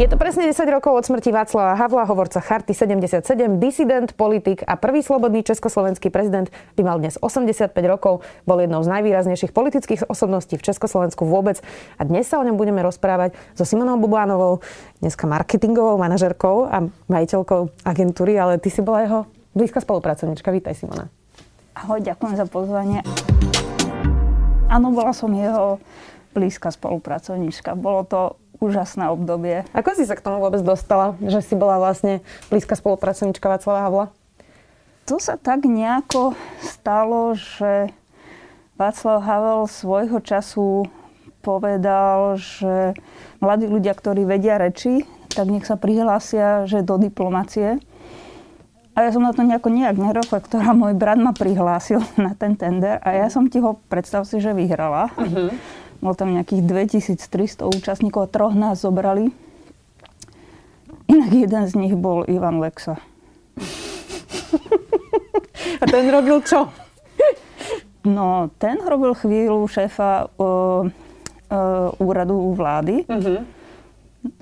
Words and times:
Je 0.00 0.08
to 0.08 0.16
presne 0.16 0.48
10 0.48 0.64
rokov 0.72 0.96
od 0.96 1.04
smrti 1.04 1.28
Václava 1.28 1.76
Havla, 1.76 2.08
hovorca 2.08 2.40
Charty 2.40 2.72
77, 2.72 3.60
disident, 3.60 4.08
politik 4.16 4.64
a 4.64 4.80
prvý 4.80 5.04
slobodný 5.04 5.44
československý 5.44 6.08
prezident 6.08 6.48
by 6.72 6.80
mal 6.88 6.96
dnes 6.96 7.20
85 7.20 7.76
rokov, 7.84 8.24
bol 8.48 8.64
jednou 8.64 8.80
z 8.80 8.88
najvýraznejších 8.96 9.52
politických 9.52 10.08
osobností 10.08 10.56
v 10.56 10.64
Československu 10.64 11.28
vôbec 11.28 11.60
a 12.00 12.08
dnes 12.08 12.24
sa 12.24 12.40
o 12.40 12.46
ňom 12.48 12.56
budeme 12.56 12.80
rozprávať 12.80 13.36
so 13.52 13.68
Simonou 13.68 14.00
Bublánovou, 14.00 14.64
dneska 15.04 15.28
marketingovou 15.28 16.00
manažerkou 16.00 16.64
a 16.64 16.88
majiteľkou 17.12 17.84
agentúry, 17.84 18.40
ale 18.40 18.56
ty 18.56 18.72
si 18.72 18.80
bola 18.80 19.04
jeho 19.04 19.20
blízka 19.52 19.84
spolupracovníčka. 19.84 20.48
Vítaj 20.48 20.80
Simona. 20.80 21.12
Ahoj, 21.76 22.00
ďakujem 22.00 22.40
za 22.40 22.48
pozvanie. 22.48 23.04
Áno, 24.64 24.96
bola 24.96 25.12
som 25.12 25.28
jeho 25.28 25.76
blízka 26.32 26.72
spolupracovníčka. 26.72 27.76
Bolo 27.76 28.08
to 28.08 28.39
úžasné 28.60 29.08
obdobie. 29.08 29.64
Ako 29.72 29.96
si 29.96 30.04
sa 30.04 30.14
k 30.14 30.24
tomu 30.24 30.38
vôbec 30.38 30.60
dostala, 30.60 31.16
že 31.24 31.40
si 31.40 31.56
bola 31.56 31.80
vlastne 31.80 32.20
blízka 32.52 32.76
spolupracovníčka 32.76 33.48
Václava 33.48 33.80
Havla? 33.88 34.06
To 35.08 35.16
sa 35.18 35.34
tak 35.40 35.66
nejako 35.66 36.38
stalo, 36.62 37.34
že 37.34 37.90
Václav 38.78 39.20
Havel 39.20 39.68
svojho 39.68 40.20
času 40.24 40.86
povedal, 41.40 42.36
že 42.36 42.96
mladí 43.40 43.68
ľudia, 43.68 43.96
ktorí 43.96 44.28
vedia 44.28 44.60
reči, 44.60 45.04
tak 45.32 45.48
nech 45.48 45.64
sa 45.64 45.80
prihlásia, 45.80 46.68
že 46.68 46.84
do 46.84 47.00
diplomacie. 47.00 47.80
A 48.96 49.08
ja 49.08 49.10
som 49.14 49.24
na 49.24 49.32
to 49.32 49.40
nejako 49.40 49.72
nejak 49.72 49.96
nereflektovala. 49.96 50.76
Môj 50.76 50.94
brat 50.96 51.16
ma 51.16 51.32
prihlásil 51.32 52.04
na 52.24 52.36
ten 52.36 52.56
tender 52.56 53.00
a 53.00 53.16
ja 53.16 53.32
som 53.32 53.48
ti 53.48 53.60
ho, 53.60 53.80
predstav 53.88 54.28
si, 54.28 54.40
že 54.40 54.52
vyhrala. 54.52 55.08
Uh-huh. 55.16 55.48
Bolo 56.00 56.16
tam 56.16 56.32
nejakých 56.32 56.64
2300 56.64 57.68
účastníkov 57.68 58.24
a 58.24 58.32
troch 58.32 58.56
nás 58.56 58.80
zobrali. 58.80 59.28
Inak 61.12 61.32
jeden 61.32 61.64
z 61.68 61.72
nich 61.76 61.92
bol 61.92 62.24
Ivan 62.24 62.56
Lexa. 62.56 62.96
A 65.80 65.84
ten 65.88 66.08
robil 66.08 66.40
čo? 66.44 66.68
No, 68.04 68.48
ten 68.56 68.80
robil 68.80 69.12
chvíľu 69.12 69.68
šéfa 69.68 70.32
uh, 70.40 70.88
uh, 70.88 71.90
úradu 72.00 72.56
vlády. 72.56 73.04
Uh-huh. 73.04 73.44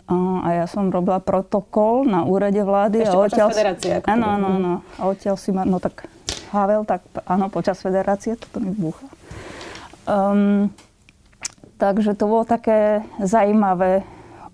Uh, 0.07 0.39
a 0.47 0.63
ja 0.63 0.67
som 0.71 0.91
robila 0.91 1.19
protokol 1.19 2.07
na 2.07 2.23
úrade 2.23 2.63
vlády. 2.63 3.03
Ešte 3.03 3.19
a 3.19 3.23
odtiaľ, 3.27 3.49
federácie. 3.51 3.93
Ako 3.99 4.07
áno, 4.07 4.27
áno, 4.39 4.47
áno. 4.63 4.73
A 4.99 5.03
odtiaľ 5.11 5.35
si 5.35 5.51
ma, 5.51 5.67
no 5.67 5.83
tak 5.83 6.07
Havel, 6.55 6.87
tak 6.87 7.03
áno, 7.27 7.51
počas 7.51 7.83
federácie, 7.83 8.39
toto 8.39 8.63
mi 8.63 8.71
búcha. 8.71 9.07
Um, 10.07 10.71
Takže 11.79 12.19
to 12.19 12.27
bolo 12.27 12.43
také 12.43 13.07
zaujímavé 13.23 14.03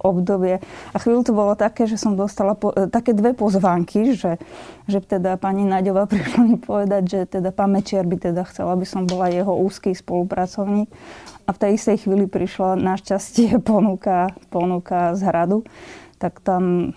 obdobie. 0.04 0.60
A 0.92 0.96
chvíľu 1.00 1.24
to 1.24 1.32
bolo 1.32 1.56
také, 1.56 1.88
že 1.88 1.96
som 1.96 2.12
dostala 2.12 2.52
po, 2.52 2.76
e, 2.76 2.92
také 2.92 3.16
dve 3.16 3.32
pozvánky, 3.32 4.12
že, 4.12 4.36
že 4.84 5.00
teda 5.00 5.40
pani 5.40 5.64
Naďová 5.64 6.04
prišla 6.12 6.40
mi 6.44 6.56
povedať, 6.60 7.02
že 7.08 7.20
teda 7.40 7.48
pán 7.56 7.72
Mečiar 7.72 8.04
by 8.04 8.20
teda 8.20 8.44
chcel, 8.52 8.68
aby 8.68 8.84
som 8.84 9.08
bola 9.08 9.32
jeho 9.32 9.56
úzky 9.56 9.96
spolupracovník. 9.96 10.92
A 11.48 11.50
v 11.52 11.60
tej 11.60 11.70
istej 11.80 11.96
chvíli 12.04 12.28
prišla 12.28 12.76
našťastie 12.76 13.56
ponuka, 13.64 14.36
ponuka 14.52 15.16
z 15.16 15.24
hradu. 15.24 15.64
Tak 16.20 16.44
tam 16.44 16.92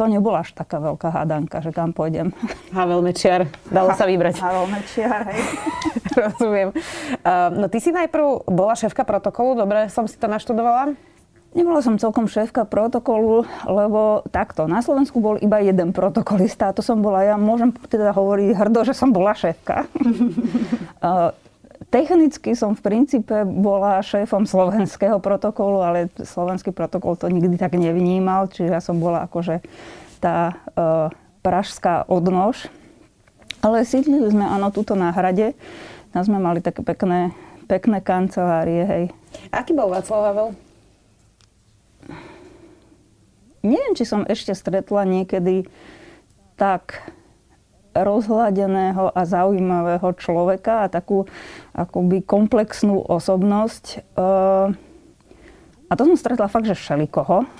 to 0.00 0.08
nebola 0.08 0.40
až 0.40 0.56
taká 0.56 0.80
veľká 0.80 1.12
hádanka, 1.12 1.60
že 1.60 1.76
kam 1.76 1.92
pôjdem. 1.92 2.32
Havel 2.72 3.04
Mečiar, 3.04 3.52
dalo 3.68 3.92
sa 3.92 4.08
vybrať. 4.08 4.40
Havel 4.40 4.64
Mečiar, 4.72 5.28
hej. 5.28 5.40
Rozumiem. 6.24 6.72
Uh, 7.20 7.52
no 7.52 7.68
ty 7.68 7.84
si 7.84 7.92
najprv 7.92 8.48
bola 8.48 8.72
šéfka 8.72 9.04
protokolu, 9.04 9.60
dobre 9.60 9.92
som 9.92 10.08
si 10.08 10.16
to 10.16 10.24
naštudovala? 10.24 10.96
Nebola 11.52 11.84
som 11.84 12.00
celkom 12.00 12.30
šéfka 12.30 12.64
protokolu, 12.64 13.44
lebo 13.68 14.24
takto, 14.32 14.64
na 14.64 14.80
Slovensku 14.80 15.20
bol 15.20 15.36
iba 15.36 15.60
jeden 15.60 15.92
protokolista 15.92 16.70
a 16.70 16.74
to 16.74 16.80
som 16.80 17.04
bola 17.04 17.26
ja. 17.26 17.36
Môžem 17.36 17.74
teda 17.90 18.16
hovoriť 18.16 18.56
hrdo, 18.56 18.86
že 18.86 18.96
som 18.96 19.12
bola 19.12 19.36
šéfka. 19.36 19.84
uh, 21.04 21.28
Technicky 21.90 22.54
som 22.54 22.78
v 22.78 22.86
princípe 22.86 23.42
bola 23.42 23.98
šéfom 23.98 24.46
slovenského 24.46 25.18
protokolu, 25.18 25.82
ale 25.82 26.06
slovenský 26.22 26.70
protokol 26.70 27.18
to 27.18 27.26
nikdy 27.26 27.58
tak 27.58 27.74
nevnímal, 27.74 28.46
čiže 28.46 28.70
ja 28.70 28.78
som 28.78 29.02
bola 29.02 29.26
akože 29.26 29.58
tá 30.22 30.54
e, 30.54 30.54
pražská 31.42 32.06
odnož. 32.06 32.70
Ale 33.58 33.82
sídlili 33.82 34.30
sme 34.30 34.46
áno 34.46 34.70
tuto 34.70 34.94
na 34.94 35.10
hrade. 35.10 35.58
Tam 36.14 36.22
sme 36.22 36.38
mali 36.38 36.62
také 36.62 36.86
pekné, 36.86 37.34
pekné 37.66 37.98
kancelárie, 37.98 38.86
hej. 38.86 39.04
Aký 39.50 39.74
bol 39.74 39.90
Václav 39.90 40.30
Havel? 40.30 40.48
Neviem, 43.66 43.92
či 43.98 44.06
som 44.06 44.22
ešte 44.24 44.54
stretla 44.54 45.02
niekedy 45.04 45.66
tak 46.54 47.02
rozhľadeného 47.94 49.10
a 49.10 49.20
zaujímavého 49.26 50.08
človeka 50.14 50.86
a 50.86 50.92
takú 50.92 51.26
akoby 51.74 52.22
komplexnú 52.22 53.02
osobnosť. 53.02 53.84
Eh, 54.16 54.66
a 55.90 55.92
to 55.98 56.02
som 56.06 56.16
stretla 56.18 56.46
fakt, 56.46 56.70
že 56.70 56.78
všelikoho. 56.78 57.46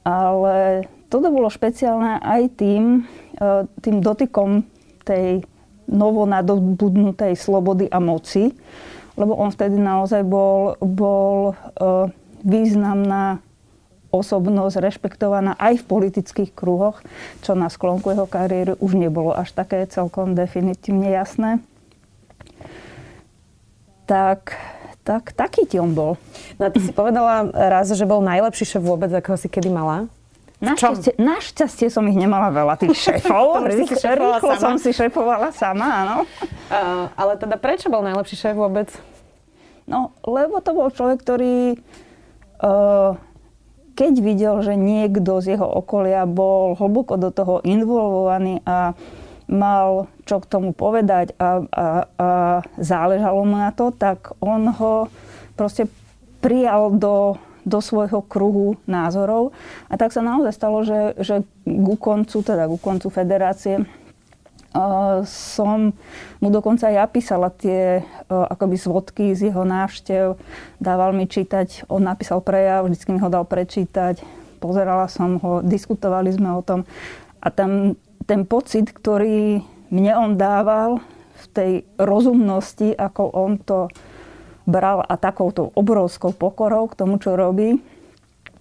Ale 0.00 0.86
toto 1.10 1.28
bolo 1.34 1.50
špeciálne 1.50 2.22
aj 2.22 2.42
tým, 2.54 3.02
eh, 3.42 3.66
tým 3.82 3.98
dotykom 3.98 4.62
tej 5.02 5.42
novonadobudnutej 5.90 7.34
slobody 7.34 7.90
a 7.90 7.98
moci, 7.98 8.54
lebo 9.18 9.34
on 9.34 9.50
vtedy 9.50 9.74
naozaj 9.74 10.22
bol, 10.22 10.78
bol 10.78 11.52
eh, 11.52 12.14
významná 12.46 13.42
osobnosť 14.10 14.82
rešpektovaná 14.82 15.54
aj 15.56 15.82
v 15.82 15.88
politických 15.88 16.50
kruhoch, 16.54 16.98
čo 17.42 17.54
na 17.54 17.70
sklonku 17.70 18.10
jeho 18.10 18.26
kariéry 18.26 18.74
už 18.82 18.98
nebolo 18.98 19.30
až 19.34 19.54
také 19.54 19.86
celkom 19.86 20.34
definitívne 20.34 21.10
jasné. 21.10 21.62
Tak, 24.10 24.58
tak 25.06 25.30
taký 25.32 25.66
ti 25.70 25.78
on 25.78 25.94
bol. 25.94 26.18
No 26.58 26.66
a 26.66 26.70
ty 26.74 26.82
si 26.82 26.90
povedala 26.90 27.46
raz, 27.50 27.88
že 27.94 28.02
bol 28.02 28.18
najlepší 28.20 28.66
šéf 28.66 28.82
vôbec, 28.82 29.10
ako 29.14 29.38
si 29.38 29.46
kedy 29.46 29.70
mala. 29.70 30.10
Našťastie, 30.60 31.16
našťastie 31.16 31.88
som 31.88 32.04
ich 32.04 32.20
nemala 32.20 32.52
veľa, 32.52 32.76
tých 32.76 32.92
šéfov. 33.08 33.64
Rýchlo, 33.64 33.96
rýchlo 33.96 34.52
som 34.60 34.76
si 34.76 34.92
šéfovala 34.92 35.56
sama, 35.56 36.04
áno. 36.04 36.16
Uh, 36.68 37.08
ale 37.16 37.40
teda 37.40 37.56
prečo 37.56 37.88
bol 37.88 38.04
najlepší 38.04 38.36
šéf 38.36 38.54
vôbec? 38.58 38.92
No, 39.88 40.12
lebo 40.22 40.60
to 40.60 40.76
bol 40.76 40.92
človek, 40.92 41.24
ktorý 41.24 41.80
uh, 42.60 43.16
keď 44.00 44.14
videl, 44.24 44.56
že 44.64 44.80
niekto 44.80 45.44
z 45.44 45.60
jeho 45.60 45.68
okolia 45.68 46.24
bol 46.24 46.72
hlboko 46.72 47.20
do 47.20 47.28
toho 47.28 47.60
involvovaný 47.68 48.64
a 48.64 48.96
mal 49.44 50.08
čo 50.24 50.40
k 50.40 50.48
tomu 50.48 50.72
povedať 50.72 51.36
a, 51.36 51.60
a, 51.68 51.86
a 52.16 52.28
záležalo 52.80 53.44
mu 53.44 53.60
na 53.60 53.76
to, 53.76 53.92
tak 53.92 54.32
on 54.40 54.72
ho 54.72 55.12
proste 55.52 55.84
prijal 56.40 56.96
do, 56.96 57.36
do 57.68 57.84
svojho 57.84 58.24
kruhu 58.24 58.80
názorov. 58.88 59.52
A 59.92 60.00
tak 60.00 60.16
sa 60.16 60.24
naozaj 60.24 60.56
stalo, 60.56 60.80
že, 60.80 61.12
že 61.20 61.44
ku 61.68 62.00
koncu, 62.00 62.40
teda 62.40 62.72
ku 62.72 62.80
koncu 62.80 63.12
federácie, 63.12 63.84
som 65.26 65.90
mu 66.38 66.48
dokonca 66.48 66.86
ja 66.86 67.02
písala 67.10 67.50
tie 67.50 68.06
akoby 68.30 68.76
svodky 68.78 69.26
z 69.34 69.50
jeho 69.50 69.66
návštev, 69.66 70.38
dával 70.78 71.10
mi 71.10 71.26
čítať, 71.26 71.90
on 71.90 72.06
napísal 72.06 72.38
prejav, 72.38 72.86
vždycky 72.86 73.10
mi 73.10 73.18
ho 73.18 73.26
dal 73.26 73.42
prečítať, 73.42 74.22
pozerala 74.62 75.10
som 75.10 75.42
ho, 75.42 75.52
diskutovali 75.60 76.30
sme 76.30 76.54
o 76.54 76.62
tom. 76.62 76.86
A 77.42 77.50
tam 77.50 77.98
ten 78.30 78.46
pocit, 78.46 78.94
ktorý 78.94 79.64
mne 79.90 80.12
on 80.14 80.30
dával 80.38 81.02
v 81.40 81.44
tej 81.50 81.72
rozumnosti, 81.98 82.94
ako 82.94 83.22
on 83.34 83.58
to 83.58 83.90
bral 84.70 85.02
a 85.02 85.18
takouto 85.18 85.74
obrovskou 85.74 86.30
pokorou 86.30 86.86
k 86.86 86.94
tomu, 86.94 87.18
čo 87.18 87.34
robí, 87.34 87.82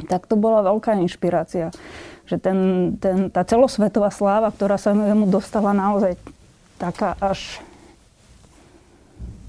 tak 0.09 0.25
to 0.25 0.39
bola 0.39 0.65
veľká 0.65 0.95
inšpirácia 0.97 1.69
že 2.29 2.37
ten, 2.37 2.57
ten, 3.01 3.33
tá 3.33 3.41
celosvetová 3.41 4.13
sláva, 4.13 4.53
ktorá 4.53 4.77
sa 4.77 4.93
mu 4.93 5.25
dostala 5.25 5.73
naozaj 5.73 6.13
taká 6.77 7.17
až 7.17 7.57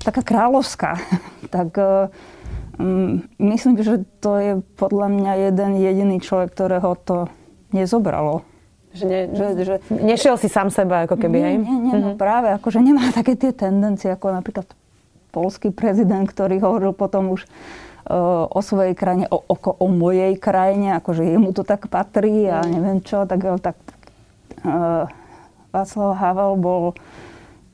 taká 0.01 0.25
kráľovská, 0.25 0.97
tak 1.55 1.77
um, 2.81 3.21
myslím, 3.37 3.77
že 3.85 4.01
to 4.25 4.41
je 4.41 4.53
podľa 4.81 5.13
mňa 5.13 5.33
jeden 5.53 5.71
jediný 5.77 6.17
človek, 6.25 6.57
ktorého 6.57 6.97
to 7.05 7.29
nezobralo. 7.77 8.49
Že, 8.91 9.07
ne, 9.07 9.21
že, 9.31 9.47
že 9.63 9.75
nešiel 9.93 10.35
si 10.35 10.51
sám 10.51 10.67
seba, 10.67 11.07
ako 11.07 11.15
keby, 11.15 11.37
nie, 11.39 11.47
hej? 11.47 11.57
Nie, 11.63 11.77
nie, 11.79 11.95
mm-hmm. 11.95 12.17
no 12.17 12.19
práve, 12.19 12.51
akože 12.51 12.83
nemá 12.83 13.15
také 13.15 13.39
tie 13.39 13.55
tendencie, 13.55 14.11
ako 14.11 14.35
napríklad 14.35 14.67
polský 15.31 15.71
prezident, 15.71 16.27
ktorý 16.27 16.59
hovoril 16.59 16.91
potom 16.91 17.31
už 17.31 17.47
o 18.51 18.61
svojej 18.61 18.99
krajine, 18.99 19.31
o, 19.31 19.39
o, 19.39 19.57
o 19.57 19.87
mojej 19.87 20.35
krajine, 20.37 20.99
akože 20.99 21.23
jemu 21.23 21.55
to 21.55 21.63
tak 21.63 21.87
patrí 21.87 22.51
a 22.51 22.61
mm. 22.61 22.71
neviem 22.71 22.99
čo, 23.07 23.23
tak, 23.25 23.41
tak 23.63 23.77
uh, 24.67 25.07
Václav 25.71 26.19
Havel 26.19 26.53
bol 26.59 26.85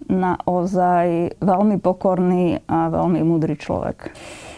naozaj 0.06 1.38
veľmi 1.43 1.83
pokorný 1.83 2.62
a 2.69 2.93
veľmi 2.93 3.21
múdry 3.27 3.59
človek. 3.59 4.15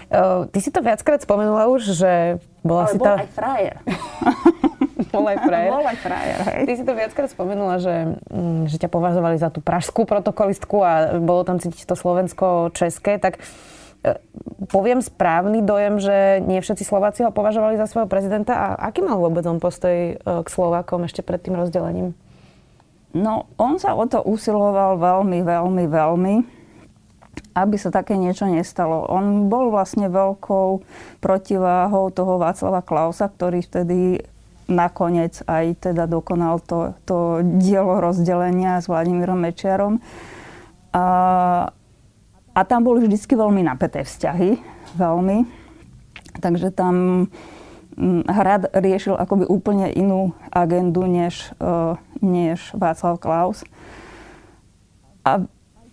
Uh, 0.09 0.49
ty 0.53 0.61
si 0.65 0.73
to 0.73 0.81
viackrát 0.81 1.21
spomenula 1.21 1.69
už, 1.69 1.95
že 1.97 2.13
bola 2.65 2.89
Ale 2.89 2.93
si 2.93 2.99
bol 3.01 3.07
tá... 3.07 3.15
aj 3.21 3.31
frajer. 3.33 3.77
bol 5.15 5.25
aj 5.25 5.39
frajer. 5.49 5.71
Bol 5.73 5.87
aj 5.89 5.99
frajer, 6.01 6.39
hej. 6.53 6.63
Ty 6.65 6.73
si 6.77 6.85
to 6.85 6.93
viackrát 6.97 7.29
spomenula, 7.33 7.77
že, 7.81 7.95
mm, 8.29 8.73
že 8.73 8.77
ťa 8.81 8.89
považovali 8.93 9.37
za 9.41 9.49
tú 9.49 9.61
pražskú 9.61 10.05
protokolistku 10.05 10.77
a 10.81 11.21
bolo 11.21 11.45
tam 11.45 11.61
cítiť 11.61 11.85
to 11.89 11.95
slovensko-české, 11.97 13.21
tak 13.21 13.41
e, 13.41 13.43
poviem 14.69 15.01
správny 15.01 15.65
dojem, 15.65 15.99
že 15.99 16.45
nie 16.45 16.61
všetci 16.61 16.85
Slováci 16.85 17.25
ho 17.25 17.33
považovali 17.33 17.81
za 17.81 17.89
svojho 17.89 18.11
prezidenta 18.11 18.55
a 18.55 18.67
aký 18.93 19.01
mal 19.01 19.17
vôbec 19.17 19.43
on 19.49 19.59
postoj 19.59 19.91
e, 19.91 20.15
k 20.19 20.49
Slovákom 20.49 21.09
ešte 21.09 21.25
pred 21.25 21.41
tým 21.41 21.57
rozdelením? 21.57 22.13
No, 23.17 23.49
on 23.57 23.81
sa 23.81 23.97
o 23.97 24.05
to 24.05 24.21
usiloval 24.21 25.01
veľmi, 25.01 25.41
veľmi, 25.41 25.85
veľmi 25.89 26.35
aby 27.59 27.77
sa 27.79 27.91
také 27.91 28.15
niečo 28.15 28.47
nestalo. 28.47 29.07
On 29.11 29.51
bol 29.51 29.71
vlastne 29.75 30.07
veľkou 30.11 30.83
protiváhou 31.19 32.11
toho 32.15 32.39
Václava 32.39 32.83
Klausa, 32.83 33.27
ktorý 33.27 33.63
vtedy 33.67 34.23
nakoniec 34.69 35.41
aj 35.49 35.91
teda 35.91 36.05
dokonal 36.05 36.61
to, 36.61 36.93
to 37.09 37.41
dielo 37.59 37.99
rozdelenia 38.05 38.79
s 38.79 38.87
Vladimírom 38.87 39.41
Mečiarom. 39.41 39.99
A, 40.93 41.05
a 42.59 42.67
tam 42.67 42.83
boli 42.83 43.07
vždycky 43.07 43.39
veľmi 43.39 43.63
napäté 43.63 44.03
vzťahy, 44.03 44.59
veľmi. 44.99 45.47
Takže 46.43 46.75
tam 46.75 47.27
mm, 47.95 48.27
hrad 48.27 48.75
riešil 48.75 49.15
akoby 49.15 49.47
úplne 49.47 49.87
inú 49.95 50.35
agendu 50.51 51.07
než, 51.07 51.55
e, 51.63 51.95
než 52.19 52.75
Václav 52.75 53.23
Klaus. 53.23 53.63
A 55.23 55.47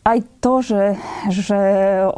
aj 0.06 0.20
to, 0.42 0.66
že, 0.66 0.84
že 1.30 1.60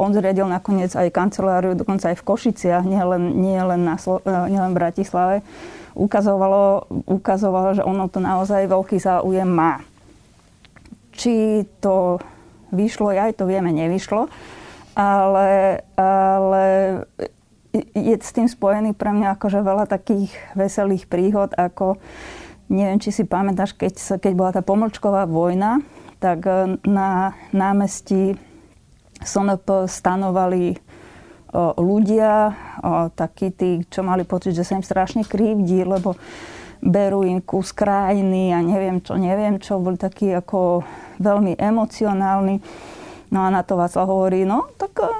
on 0.00 0.16
zriadil 0.16 0.48
nakoniec 0.48 0.96
aj 0.96 1.12
kanceláriu, 1.12 1.76
dokonca 1.76 2.08
aj 2.08 2.16
v 2.16 2.26
Košiciach, 2.32 2.88
nielen 2.88 3.36
nie 3.44 3.60
len 3.60 3.84
na 3.84 4.00
Slo- 4.00 4.24
e, 4.24 4.32
nie 4.48 4.56
len 4.56 4.72
v 4.72 4.80
Bratislave, 4.80 5.36
ukazovalo, 5.92 6.88
ukazovalo, 7.04 7.76
že 7.76 7.84
ono 7.84 8.08
to 8.08 8.24
naozaj 8.24 8.64
veľký 8.64 8.96
záujem 8.96 9.48
má. 9.48 9.84
Či 11.12 11.68
to 11.84 12.16
vyšlo, 12.74 13.12
aj 13.12 13.38
to 13.38 13.44
vieme, 13.48 13.72
nevyšlo, 13.72 14.28
ale, 14.98 15.82
ale 15.94 16.66
je 17.74 18.16
s 18.16 18.32
tým 18.32 18.48
spojený 18.48 18.96
pre 18.96 19.12
mňa 19.12 19.36
akože 19.36 19.60
veľa 19.60 19.86
takých 19.86 20.32
veselých 20.56 21.06
príhod, 21.06 21.52
ako 21.54 22.00
neviem, 22.68 23.00
či 23.00 23.12
si 23.12 23.24
pamätáš, 23.24 23.76
keď, 23.76 24.20
keď 24.20 24.32
bola 24.36 24.50
tá 24.52 24.62
pomlčková 24.64 25.24
vojna, 25.24 25.80
tak 26.20 26.44
e, 26.44 26.78
na 26.84 27.34
námestí 27.54 28.36
SNP 29.18 29.88
stanovali 29.90 30.78
o, 31.50 31.74
ľudia, 31.80 32.54
o, 32.82 33.10
takí 33.10 33.50
tí, 33.50 33.82
čo 33.88 34.04
mali 34.04 34.22
pocit, 34.22 34.54
že 34.54 34.62
sa 34.62 34.76
im 34.78 34.84
strašne 34.84 35.24
krivdí, 35.26 35.82
lebo 35.82 36.14
berú 36.78 37.26
im 37.26 37.42
kus 37.42 37.74
krajiny 37.74 38.54
a 38.54 38.62
neviem 38.62 39.02
čo, 39.02 39.18
neviem 39.18 39.58
čo, 39.58 39.82
boli 39.82 39.98
takí 39.98 40.30
ako 40.30 40.86
veľmi 41.18 41.58
emocionálni. 41.58 42.62
No 43.28 43.44
a 43.44 43.52
na 43.52 43.60
to 43.60 43.76
Václav 43.76 44.08
hovorí, 44.08 44.48
no 44.48 44.72
tak 44.80 45.04
e, 45.04 45.10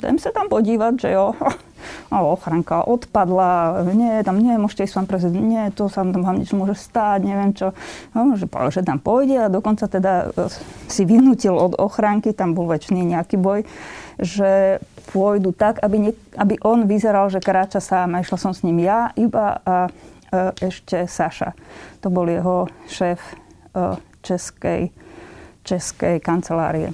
idem 0.00 0.16
sa 0.16 0.32
tam 0.32 0.48
podívať, 0.48 0.92
že 0.96 1.08
jo, 1.12 1.36
ale 2.14 2.26
ochranka 2.28 2.80
odpadla, 2.84 3.84
nie, 3.92 4.24
tam 4.24 4.40
nie, 4.40 4.56
môžete 4.56 4.88
ísť 4.88 4.96
vám 4.96 5.08
prezident, 5.08 5.44
nie, 5.44 5.64
to 5.76 5.92
sa 5.92 6.04
tam 6.04 6.24
vám 6.24 6.40
niečo 6.40 6.56
môže 6.56 6.76
stáť, 6.76 7.20
neviem 7.20 7.52
čo. 7.52 7.76
No, 8.16 8.32
že, 8.36 8.48
tam 8.80 8.98
pôjde 9.00 9.48
a 9.48 9.52
dokonca 9.52 9.84
teda 9.84 10.32
e, 10.32 10.48
si 10.88 11.04
vynútil 11.04 11.52
od 11.52 11.76
ochranky, 11.76 12.32
tam 12.32 12.56
bol 12.56 12.64
väčšiný 12.70 13.12
nejaký 13.12 13.36
boj, 13.36 13.68
že 14.16 14.80
pôjdu 15.12 15.52
tak, 15.52 15.82
aby, 15.84 16.10
ne, 16.10 16.12
aby 16.40 16.56
on 16.64 16.88
vyzeral, 16.88 17.28
že 17.28 17.44
kráča 17.44 17.78
sám. 17.78 18.16
A 18.16 18.22
išla 18.24 18.38
som 18.40 18.52
s 18.56 18.64
ním 18.64 18.80
ja 18.80 19.12
iba 19.14 19.60
a 19.62 19.76
e, 19.86 19.90
ešte 20.64 21.04
Saša. 21.04 21.52
To 22.00 22.08
bol 22.08 22.26
jeho 22.26 22.66
šéf 22.88 23.20
e, 23.20 23.34
českej, 24.24 24.88
českej 25.64 26.20
kancelárie. 26.20 26.92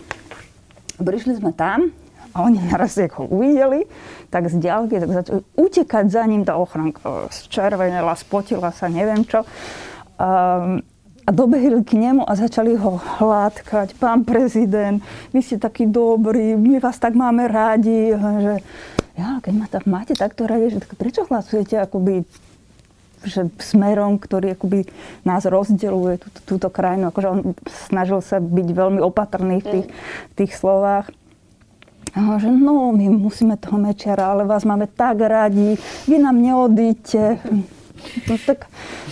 Prišli 0.97 1.43
sme 1.43 1.51
tam 1.51 1.91
a 2.31 2.47
oni 2.47 2.63
naraz 2.71 2.97
ho 2.97 3.25
uvideli, 3.27 3.85
tak 4.31 4.47
z 4.47 4.63
ďalky 4.63 5.03
tak 5.03 5.11
začali 5.11 5.41
utekať 5.59 6.05
za 6.07 6.23
ním 6.25 6.47
tá 6.47 6.55
ochranka. 6.57 7.27
Červenela, 7.51 8.15
spotila 8.15 8.71
sa, 8.71 8.87
neviem 8.87 9.27
čo. 9.27 9.43
Um, 10.21 10.81
a 11.27 11.31
dobehli 11.31 11.85
k 11.87 11.95
nemu 11.95 12.27
a 12.27 12.33
začali 12.35 12.75
ho 12.75 12.99
hladkať. 12.99 13.95
Pán 14.03 14.27
prezident, 14.27 14.99
vy 15.31 15.41
ste 15.45 15.63
taký 15.63 15.87
dobrý, 15.87 16.59
my 16.59 16.83
vás 16.83 16.99
tak 16.99 17.15
máme 17.15 17.47
rádi. 17.47 18.11
Že, 18.17 18.55
ja, 19.15 19.39
keď 19.39 19.53
ma 19.55 19.67
tak 19.71 19.85
máte 19.87 20.19
takto 20.19 20.49
radi, 20.49 20.75
že 20.75 20.83
tak 20.83 20.99
prečo 20.99 21.23
hlasujete 21.29 21.79
akoby 21.79 22.27
že 23.25 23.53
smerom, 23.61 24.17
ktorý 24.17 24.57
akoby 24.57 24.89
nás 25.29 25.45
rozdeluje 25.45 26.21
túto, 26.21 26.41
túto 26.47 26.69
krajinu. 26.73 27.13
Akože 27.13 27.29
on 27.29 27.39
snažil 27.89 28.21
sa 28.25 28.41
byť 28.41 28.69
veľmi 28.73 29.01
opatrný 29.05 29.61
v 29.61 29.67
tých, 29.67 29.87
v 30.31 30.35
tých 30.35 30.53
slovách. 30.57 31.13
A 32.11 32.43
že 32.43 32.51
no, 32.51 32.91
my 32.91 33.07
musíme 33.07 33.55
toho 33.55 33.79
Mečiara, 33.79 34.35
ale 34.35 34.43
vás 34.43 34.67
máme 34.67 34.91
tak 34.91 35.23
radi, 35.23 35.79
vy 36.11 36.17
nám 36.19 36.43
neodíte. 36.43 37.39
No, 38.27 38.35
tak, 38.43 38.67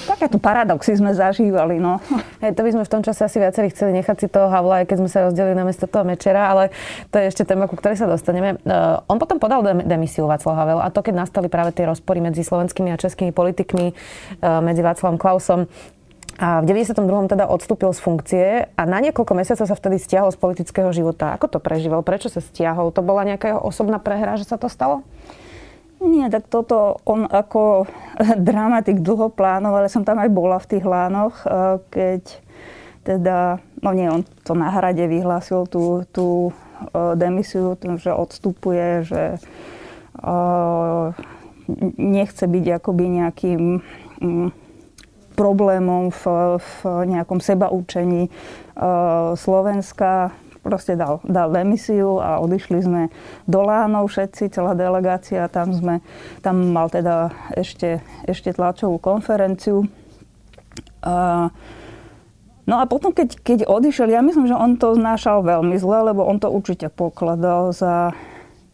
takéto 0.06 0.38
paradoxy 0.42 0.98
sme 0.98 1.14
zažívali. 1.14 1.78
No. 1.78 2.02
Hej, 2.42 2.54
to 2.58 2.62
by 2.66 2.70
sme 2.74 2.82
v 2.86 2.92
tom 2.92 3.02
čase 3.02 3.24
asi 3.24 3.38
viacerí 3.38 3.70
chceli 3.70 3.94
nechať 3.98 4.16
si 4.22 4.26
toho 4.26 4.50
Havla, 4.50 4.84
aj 4.84 4.86
keď 4.90 4.96
sme 5.02 5.10
sa 5.10 5.18
rozdelili 5.26 5.54
na 5.54 5.64
miesto 5.66 5.86
toho 5.86 6.04
Mečera, 6.06 6.50
ale 6.50 6.74
to 7.12 7.18
je 7.18 7.30
ešte 7.30 7.46
téma, 7.46 7.70
ku 7.70 7.74
ktorej 7.78 7.98
sa 7.98 8.06
dostaneme. 8.10 8.58
Uh, 8.62 9.00
on 9.10 9.18
potom 9.22 9.38
podal 9.38 9.62
demisiu 9.86 10.26
Václav 10.26 10.54
Havel 10.54 10.80
a 10.82 10.88
to, 10.90 11.02
keď 11.02 11.14
nastali 11.26 11.46
práve 11.50 11.74
tie 11.74 11.86
rozpory 11.86 12.22
medzi 12.22 12.42
slovenskými 12.42 12.90
a 12.92 13.00
českými 13.00 13.30
politikmi, 13.30 13.92
uh, 13.92 14.60
medzi 14.62 14.82
Václavom 14.82 15.18
Klausom 15.20 15.70
a 16.38 16.62
v 16.62 16.70
92. 16.70 17.02
teda 17.34 17.50
odstúpil 17.50 17.90
z 17.90 17.98
funkcie 17.98 18.46
a 18.78 18.82
na 18.86 19.02
niekoľko 19.02 19.34
mesiacov 19.34 19.66
sa 19.66 19.74
vtedy 19.74 19.98
stiahol 19.98 20.30
z 20.30 20.38
politického 20.38 20.86
života. 20.94 21.34
Ako 21.34 21.50
to 21.50 21.58
prežíval? 21.58 22.06
Prečo 22.06 22.30
sa 22.30 22.38
stiahol? 22.38 22.94
To 22.94 23.02
bola 23.02 23.26
nejaká 23.26 23.50
jeho 23.50 23.60
osobná 23.66 23.98
prehra, 23.98 24.38
že 24.38 24.46
sa 24.46 24.54
to 24.54 24.70
stalo? 24.70 25.02
Nie, 25.98 26.30
tak 26.30 26.46
toto 26.46 27.02
on 27.02 27.26
ako 27.26 27.90
dramatik 28.48 29.02
dlho 29.02 29.34
plánoval. 29.34 29.86
Ja 29.86 29.90
som 29.90 30.06
tam 30.06 30.22
aj 30.22 30.30
bola 30.30 30.62
v 30.62 30.68
tých 30.76 30.84
lánoch, 30.86 31.42
eh, 31.42 31.82
keď 31.90 32.22
teda, 33.02 33.58
no 33.80 33.90
nie, 33.96 34.06
on 34.06 34.22
to 34.44 34.52
na 34.52 34.68
hrade 34.68 35.00
vyhlásil 35.00 35.66
tú, 35.66 36.06
tú 36.14 36.54
eh, 36.94 37.18
demisiu, 37.18 37.74
že 37.98 38.14
odstupuje, 38.14 39.02
že 39.02 39.22
eh, 40.22 41.06
nechce 41.98 42.44
byť 42.46 42.64
akoby 42.78 43.04
nejakým 43.18 43.62
mm, 44.22 44.48
problémom 45.34 46.10
v, 46.10 46.22
v 46.58 46.70
nejakom 47.06 47.38
sebaučení 47.38 48.26
Slovenska 49.38 50.34
proste 50.68 51.00
dal, 51.00 51.24
dal 51.24 51.48
demisiu 51.48 52.20
a 52.20 52.44
odišli 52.44 52.84
sme 52.84 53.02
do 53.48 53.64
Lánov 53.64 54.12
všetci, 54.12 54.52
celá 54.52 54.76
delegácia. 54.76 55.48
Tam, 55.48 55.72
sme, 55.72 56.04
tam 56.44 56.68
mal 56.76 56.92
teda 56.92 57.32
ešte, 57.56 58.04
ešte 58.28 58.52
tlačovú 58.52 59.00
konferenciu. 59.00 59.88
A, 61.00 61.48
no 62.68 62.74
a 62.76 62.84
potom, 62.84 63.16
keď, 63.16 63.40
keď 63.40 63.58
odišiel, 63.64 64.12
ja 64.12 64.20
myslím, 64.20 64.44
že 64.44 64.60
on 64.60 64.76
to 64.76 64.92
znášal 64.92 65.40
veľmi 65.40 65.80
zle, 65.80 66.12
lebo 66.12 66.28
on 66.28 66.36
to 66.36 66.52
určite 66.52 66.92
pokladal 66.92 67.72
za... 67.72 68.12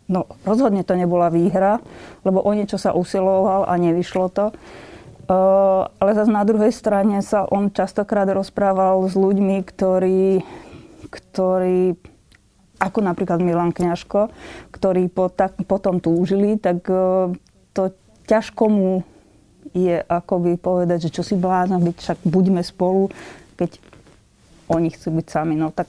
No, 0.04 0.28
rozhodne 0.44 0.84
to 0.84 0.98
nebola 0.98 1.32
výhra, 1.32 1.80
lebo 2.26 2.42
o 2.42 2.50
niečo 2.52 2.76
sa 2.76 2.92
usiloval 2.92 3.64
a 3.64 3.72
nevyšlo 3.80 4.26
to. 4.34 4.52
Uh, 5.24 5.88
ale 5.96 6.12
zase 6.12 6.28
na 6.28 6.44
druhej 6.44 6.68
strane 6.68 7.24
sa 7.24 7.48
on 7.48 7.72
častokrát 7.72 8.28
rozprával 8.28 9.00
s 9.08 9.16
ľuďmi, 9.16 9.64
ktorí, 9.64 10.44
ktorí 11.08 11.96
ako 12.84 12.98
napríklad 13.00 13.40
Milan 13.40 13.70
Kňažko, 13.72 14.28
ktorí 14.74 15.08
potom 15.64 16.02
túžili, 16.02 16.58
tak 16.58 16.84
e, 16.90 17.32
to 17.72 17.82
ťažko 18.26 18.64
mu 18.68 18.92
je 19.74 19.98
akoby 20.04 20.60
povedať, 20.60 21.08
že 21.08 21.14
čo 21.14 21.22
si 21.26 21.34
blázna 21.34 21.80
byť, 21.80 21.96
však 21.98 22.18
buďme 22.28 22.62
spolu, 22.62 23.10
keď 23.56 23.80
oni 24.70 24.88
chcú 24.92 25.18
byť 25.18 25.26
sami. 25.26 25.54
No 25.58 25.72
tak, 25.74 25.88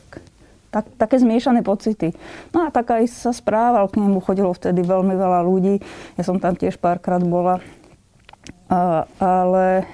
tak, 0.74 0.90
také 0.98 1.22
zmiešané 1.22 1.62
pocity. 1.62 2.16
No 2.56 2.66
a 2.66 2.74
tak 2.74 2.96
aj 2.96 3.12
sa 3.12 3.32
správal, 3.36 3.92
k 3.92 4.02
nemu 4.02 4.24
chodilo 4.24 4.56
vtedy 4.56 4.82
veľmi 4.82 5.14
veľa 5.14 5.42
ľudí. 5.46 5.84
Ja 6.18 6.24
som 6.26 6.42
tam 6.42 6.58
tiež 6.58 6.82
párkrát 6.82 7.22
bola. 7.22 7.62
A, 8.70 9.06
ale, 9.22 9.86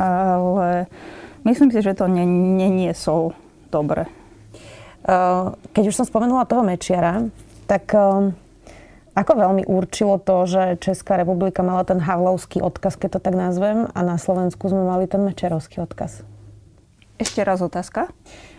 ale 0.00 0.90
myslím 1.46 1.70
si, 1.70 1.78
že 1.78 1.94
to 1.94 2.10
neniesol 2.10 3.38
dobre. 3.70 4.21
Eh, 5.02 5.44
keď 5.74 5.84
už 5.90 5.98
som 5.98 6.06
spomenula 6.06 6.46
toho 6.46 6.62
Mečiara, 6.62 7.26
tak 7.66 7.90
eh, 7.90 8.30
Ako 9.12 9.36
veľmi 9.36 9.68
určilo 9.68 10.16
to, 10.16 10.48
že 10.48 10.80
Česká 10.80 11.20
republika 11.20 11.60
mala 11.60 11.84
ten 11.84 12.00
Havlovský 12.00 12.64
odkaz, 12.64 12.96
keď 12.96 13.20
to 13.20 13.20
tak 13.20 13.36
nazvem, 13.36 13.84
a 13.92 14.00
na 14.00 14.16
Slovensku 14.16 14.72
sme 14.72 14.88
mali 14.88 15.04
ten 15.04 15.20
Mečerovský 15.20 15.84
odkaz? 15.84 16.24
Ešte 17.20 17.44
raz 17.44 17.60
otázka. 17.60 18.08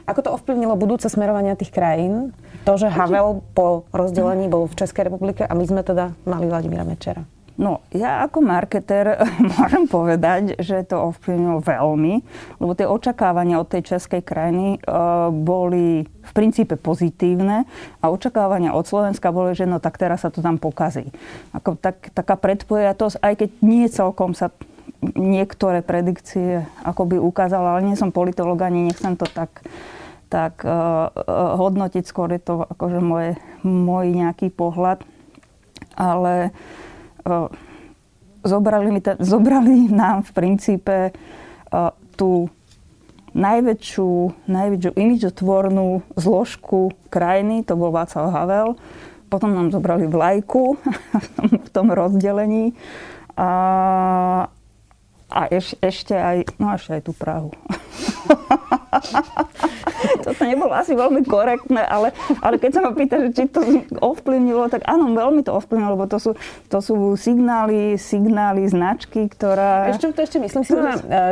Ako 0.06 0.20
to 0.22 0.30
ovplyvnilo 0.30 0.78
budúce 0.78 1.10
smerovania 1.10 1.58
tých 1.58 1.74
krajín? 1.74 2.38
To, 2.70 2.78
že 2.78 2.86
Havel 2.86 3.42
po 3.58 3.90
rozdelení 3.90 4.46
bol 4.46 4.70
v 4.70 4.78
Českej 4.78 5.10
republike 5.10 5.42
a 5.42 5.58
my 5.58 5.66
sme 5.66 5.82
teda 5.82 6.14
mali 6.30 6.46
Vladimíra 6.46 6.86
Mečera. 6.86 7.26
No, 7.54 7.86
ja 7.94 8.26
ako 8.26 8.42
marketer 8.42 9.22
môžem 9.54 9.86
povedať, 9.86 10.58
že 10.58 10.82
to 10.90 11.14
ovplyvnilo 11.14 11.62
veľmi, 11.62 12.14
lebo 12.58 12.72
tie 12.74 12.90
očakávania 12.90 13.62
od 13.62 13.70
tej 13.70 13.94
českej 13.94 14.26
krajiny 14.26 14.82
uh, 14.82 15.30
boli 15.30 16.10
v 16.10 16.32
princípe 16.34 16.82
pozitívne 16.82 17.70
a 18.02 18.06
očakávania 18.10 18.74
od 18.74 18.90
Slovenska 18.90 19.30
boli, 19.30 19.54
že 19.54 19.70
no 19.70 19.78
tak 19.78 20.02
teraz 20.02 20.26
sa 20.26 20.34
to 20.34 20.42
tam 20.42 20.58
pokazí. 20.58 21.14
Ako 21.54 21.78
tak, 21.78 22.10
taká 22.18 22.42
predpojatosť, 22.42 23.22
aj 23.22 23.34
keď 23.38 23.50
nie 23.62 23.86
celkom 23.86 24.34
sa 24.34 24.50
niektoré 25.14 25.86
predikcie 25.86 26.66
akoby 26.82 27.22
ukázala, 27.22 27.78
ale 27.78 27.86
nie 27.86 28.00
som 28.00 28.10
politolog 28.10 28.58
ani 28.66 28.90
nechcem 28.90 29.14
to 29.14 29.30
tak 29.30 29.62
tak 30.34 30.66
uh, 30.66 31.14
uh, 31.14 31.54
hodnotiť 31.62 32.10
skôr 32.10 32.34
je 32.34 32.42
to 32.42 32.66
akože 32.66 32.98
moje, 32.98 33.38
môj 33.62 34.18
nejaký 34.18 34.50
pohľad. 34.50 35.06
Ale 35.94 36.50
zobrali, 38.44 38.92
mi 38.92 39.02
ta, 39.02 39.16
zobrali 39.20 39.90
nám 39.90 40.24
v 40.28 40.32
princípe 40.36 41.12
tú 42.14 42.52
najväčšiu, 43.34 44.10
najväčšiu 44.46 44.92
imidžotvornú 44.94 46.06
zložku 46.14 46.94
krajiny, 47.10 47.66
to 47.66 47.74
bol 47.74 47.90
Václav 47.90 48.30
Havel. 48.30 48.78
Potom 49.28 49.58
nám 49.58 49.74
zobrali 49.74 50.06
vlajku 50.06 50.78
v 51.66 51.68
tom 51.74 51.90
rozdelení. 51.90 52.78
A, 53.34 53.50
a 55.34 55.42
eš, 55.50 55.74
ešte 55.82 56.14
aj, 56.14 56.46
no 56.62 56.78
ešte 56.78 57.02
aj 57.02 57.02
tú 57.02 57.18
Prahu. 57.18 57.50
Toto 60.26 60.42
nebolo 60.44 60.74
asi 60.74 60.94
veľmi 60.94 61.24
korektné, 61.26 61.84
ale, 61.84 62.12
ale 62.40 62.56
keď 62.60 62.72
sa 62.76 62.82
ma 62.84 62.92
pýta, 62.92 63.20
že 63.24 63.30
či 63.32 63.44
to 63.50 63.64
ovplyvnilo, 64.00 64.68
tak 64.68 64.84
áno, 64.88 65.12
veľmi 65.14 65.42
to 65.44 65.56
ovplyvnilo, 65.56 65.96
lebo 65.96 66.06
to 66.10 66.20
sú, 66.20 66.32
to 66.68 66.80
sú 66.80 67.16
signály, 67.16 67.96
signály, 67.96 68.68
značky, 68.68 69.28
ktorá... 69.28 69.94
Ešte 69.94 70.12
to 70.14 70.22
ešte 70.24 70.38
myslím 70.40 70.64
si, 70.64 70.74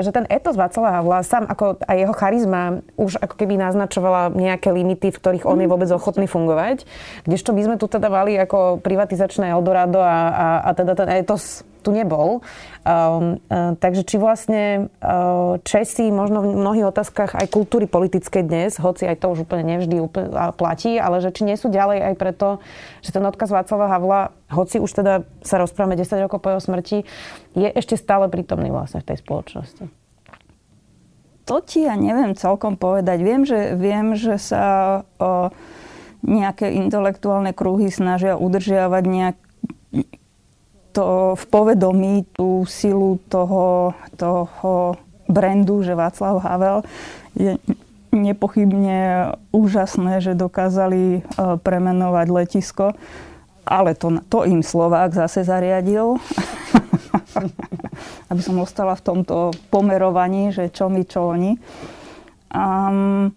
že 0.02 0.12
ten 0.12 0.26
etos 0.28 0.56
Václava 0.56 1.02
Havla 1.02 1.20
sám 1.24 1.46
ako 1.48 1.80
aj 1.86 1.98
jeho 1.98 2.16
charizma 2.16 2.62
už 2.96 3.20
ako 3.20 3.36
keby 3.36 3.60
naznačovala 3.60 4.34
nejaké 4.34 4.70
limity, 4.72 5.12
v 5.12 5.20
ktorých 5.20 5.48
on 5.48 5.60
je 5.60 5.70
vôbec 5.70 5.90
ochotný 5.92 6.26
fungovať. 6.28 6.84
Kdežto 7.28 7.56
my 7.56 7.62
sme 7.66 7.76
tu 7.80 7.86
teda 7.88 8.08
mali 8.08 8.36
ako 8.38 8.80
privatizačné 8.84 9.52
Eldorado 9.52 10.00
a, 10.00 10.20
a, 10.32 10.48
a 10.68 10.70
teda 10.76 10.94
ten 10.98 11.10
etos 11.12 11.64
tu 11.82 11.92
nebol. 11.92 12.46
Um, 12.86 13.42
uh, 13.50 13.74
takže 13.78 14.06
či 14.06 14.22
vlastne 14.22 14.94
uh, 15.02 15.58
Česi 15.66 16.14
možno 16.14 16.46
v 16.46 16.54
mnohých 16.54 16.94
otázkach 16.94 17.34
aj 17.34 17.50
kultúry 17.50 17.90
politické 17.90 18.46
dnes, 18.46 18.78
hoci 18.78 19.10
aj 19.10 19.22
to 19.22 19.34
už 19.34 19.50
úplne 19.50 19.66
nevždy 19.66 19.98
úplne 19.98 20.30
platí, 20.54 21.02
ale 21.02 21.20
že 21.20 21.34
či 21.34 21.44
nie 21.44 21.58
sú 21.58 21.74
ďalej 21.74 22.14
aj 22.14 22.16
preto, 22.22 22.48
že 23.02 23.10
ten 23.10 23.26
odkaz 23.26 23.50
Václava 23.50 23.90
Havla, 23.90 24.22
hoci 24.54 24.78
už 24.78 24.92
teda 24.94 25.26
sa 25.42 25.58
rozprávame 25.58 25.98
10 25.98 26.26
rokov 26.26 26.40
po 26.40 26.54
jeho 26.54 26.62
smrti, 26.62 27.04
je 27.58 27.70
ešte 27.74 27.98
stále 27.98 28.30
prítomný 28.30 28.70
vlastne 28.70 29.02
v 29.02 29.10
tej 29.12 29.18
spoločnosti. 29.20 30.02
To 31.50 31.60
ti 31.60 31.84
ja 31.84 31.98
neviem 31.98 32.38
celkom 32.38 32.78
povedať. 32.78 33.18
Viem, 33.20 33.44
že, 33.44 33.74
viem, 33.76 34.14
že 34.14 34.38
sa 34.38 34.64
o, 35.18 35.50
nejaké 36.22 36.70
intelektuálne 36.78 37.52
kruhy 37.52 37.90
snažia 37.90 38.38
udržiavať 38.38 39.04
nejak, 39.04 39.38
to 40.92 41.34
v 41.40 41.44
povedomí 41.48 42.28
tú 42.36 42.68
silu 42.68 43.20
toho, 43.32 43.96
toho 44.20 45.00
brandu, 45.32 45.82
že 45.82 45.96
Václav 45.96 46.44
Havel 46.44 46.84
je 47.36 47.56
nepochybne 48.12 49.32
úžasné, 49.56 50.20
že 50.20 50.36
dokázali 50.36 51.04
e, 51.16 51.20
premenovať 51.64 52.28
letisko, 52.28 52.92
ale 53.64 53.96
to, 53.96 54.20
to 54.28 54.44
im 54.44 54.60
Slovák 54.60 55.16
zase 55.16 55.48
zariadil. 55.48 56.20
Aby 58.32 58.42
som 58.44 58.60
ostala 58.60 59.00
v 59.00 59.06
tomto 59.08 59.56
pomerovaní, 59.72 60.52
že 60.52 60.68
čo 60.68 60.92
my, 60.92 61.04
čo 61.08 61.32
oni. 61.32 61.56
Um, 62.52 63.32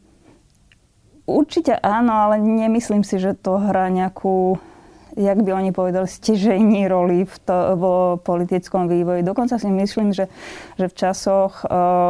určite 1.22 1.78
áno, 1.78 2.26
ale 2.26 2.42
nemyslím 2.42 3.06
si, 3.06 3.22
že 3.22 3.38
to 3.38 3.62
hrá 3.62 3.86
nejakú 3.94 4.58
jak 5.14 5.38
by 5.42 5.50
oni 5.54 5.70
povedali, 5.70 6.10
stežejní 6.10 6.90
roli 6.90 7.22
v 7.22 7.36
to, 7.46 7.78
vo 7.78 7.94
politickom 8.18 8.90
vývoji. 8.90 9.22
Dokonca 9.22 9.58
si 9.58 9.70
myslím, 9.70 10.10
že, 10.10 10.26
že 10.74 10.90
v 10.90 10.94
časoch, 10.94 11.62
e, 11.62 11.66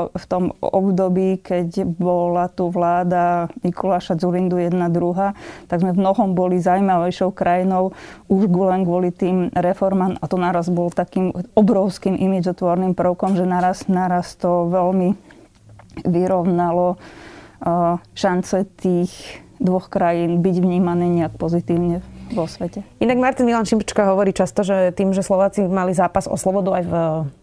v 0.08 0.24
tom 0.24 0.56
období, 0.60 1.44
keď 1.44 1.84
bola 1.84 2.48
tu 2.48 2.72
vláda 2.72 3.52
Mikuláša 3.60 4.16
Zurindu 4.16 4.56
jedna 4.56 4.88
druhá, 4.88 5.36
tak 5.68 5.84
sme 5.84 5.92
v 5.92 6.00
mnohom 6.00 6.32
boli 6.32 6.56
zaujímavejšou 6.64 7.36
krajinou 7.36 7.92
už 8.32 8.48
len 8.48 8.88
kvôli 8.88 9.12
tým 9.12 9.52
reformám 9.52 10.16
a 10.20 10.24
to 10.24 10.40
naraz 10.40 10.72
bol 10.72 10.88
takým 10.88 11.36
obrovským 11.52 12.16
imidžotvorným 12.16 12.96
prvkom, 12.96 13.36
že 13.36 13.44
naraz, 13.44 13.84
naraz 13.84 14.32
to 14.40 14.72
veľmi 14.72 15.12
vyrovnalo 16.08 16.96
e, 16.96 16.98
šance 18.16 18.64
tých 18.80 19.12
dvoch 19.60 19.92
krajín 19.92 20.40
byť 20.40 20.56
vnímané 20.60 21.06
nejak 21.12 21.36
pozitívne 21.36 22.13
vo 22.34 22.50
svete. 22.50 22.82
Inak 22.98 23.18
Martin 23.22 23.46
Milan 23.46 23.64
Šimčka 23.64 24.10
hovorí 24.10 24.34
často, 24.34 24.66
že 24.66 24.90
tým, 24.92 25.14
že 25.14 25.22
Slováci 25.22 25.64
mali 25.64 25.94
zápas 25.94 26.26
o 26.26 26.34
slobodu 26.34 26.76
aj 26.76 26.84
v 26.84 26.94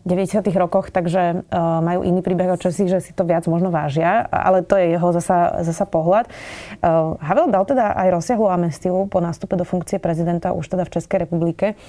90. 0.05 0.43
rokoch, 0.59 0.91
takže 0.91 1.41
uh, 1.41 1.79
majú 1.79 2.03
iný 2.03 2.19
príbeh 2.19 2.51
o 2.51 2.59
Česi, 2.59 2.91
že 2.91 2.99
si 2.99 3.15
to 3.15 3.23
viac 3.23 3.47
možno 3.47 3.71
vážia, 3.71 4.27
ale 4.27 4.61
to 4.61 4.75
je 4.75 4.99
jeho 4.99 5.09
zasa, 5.15 5.63
zasa 5.63 5.87
pohľad. 5.87 6.27
Uh, 6.83 7.15
Havel 7.23 7.47
dal 7.49 7.63
teda 7.63 7.95
aj 7.95 8.07
rozsiahlu 8.19 8.51
amnestiu 8.51 9.07
po 9.07 9.23
nástupe 9.23 9.55
do 9.55 9.63
funkcie 9.63 9.97
prezidenta 9.97 10.51
už 10.51 10.67
teda 10.67 10.83
v 10.83 10.93
Českej 10.99 11.17
republike. 11.25 11.79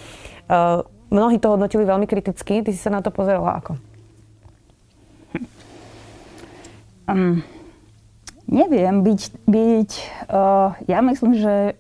Mnohí 1.12 1.36
to 1.36 1.52
hodnotili 1.52 1.84
veľmi 1.84 2.08
kriticky. 2.08 2.64
Ty 2.64 2.70
si 2.72 2.80
sa 2.80 2.88
na 2.88 3.04
to 3.04 3.12
pozerala 3.12 3.60
ako? 3.60 3.76
Um, 7.04 7.44
neviem, 8.48 9.04
byť, 9.04 9.20
byť 9.44 9.90
uh, 10.32 10.72
ja 10.88 11.04
myslím, 11.04 11.36
že 11.36 11.76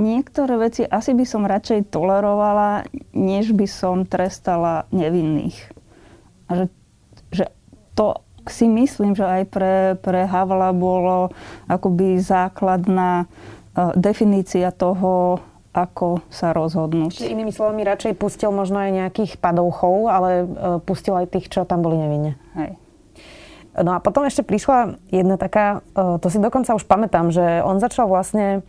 niektoré 0.00 0.56
veci 0.56 0.82
asi 0.88 1.12
by 1.12 1.24
som 1.28 1.44
radšej 1.44 1.92
tolerovala, 1.92 2.88
než 3.12 3.52
by 3.52 3.68
som 3.68 4.08
trestala 4.08 4.88
nevinných. 4.90 5.60
A 6.48 6.64
že, 6.64 6.66
že 7.30 7.44
to 7.92 8.18
si 8.48 8.66
myslím, 8.66 9.12
že 9.12 9.22
aj 9.22 9.42
pre, 9.52 9.76
pre 10.00 10.24
Havla 10.24 10.72
bolo 10.72 11.30
akoby 11.68 12.18
základná 12.18 13.28
uh, 13.28 13.92
definícia 13.94 14.72
toho, 14.72 15.44
ako 15.70 16.24
sa 16.32 16.50
rozhodnúť. 16.50 17.14
Čiže 17.14 17.30
inými 17.30 17.54
slovami, 17.54 17.86
radšej 17.86 18.18
pustil 18.18 18.50
možno 18.50 18.82
aj 18.82 18.90
nejakých 18.90 19.38
padouchov, 19.38 20.10
ale 20.10 20.30
uh, 20.42 20.48
pustil 20.82 21.14
aj 21.14 21.30
tých, 21.30 21.46
čo 21.46 21.62
tam 21.62 21.84
boli 21.84 22.00
nevinne. 22.00 22.34
Hej. 22.58 22.74
No 23.78 23.94
a 23.94 24.02
potom 24.02 24.26
ešte 24.26 24.42
prišla 24.42 24.98
jedna 25.14 25.38
taká, 25.38 25.86
uh, 25.94 26.18
to 26.18 26.26
si 26.26 26.42
dokonca 26.42 26.74
už 26.74 26.82
pamätám, 26.90 27.30
že 27.30 27.62
on 27.62 27.78
začal 27.78 28.10
vlastne 28.10 28.66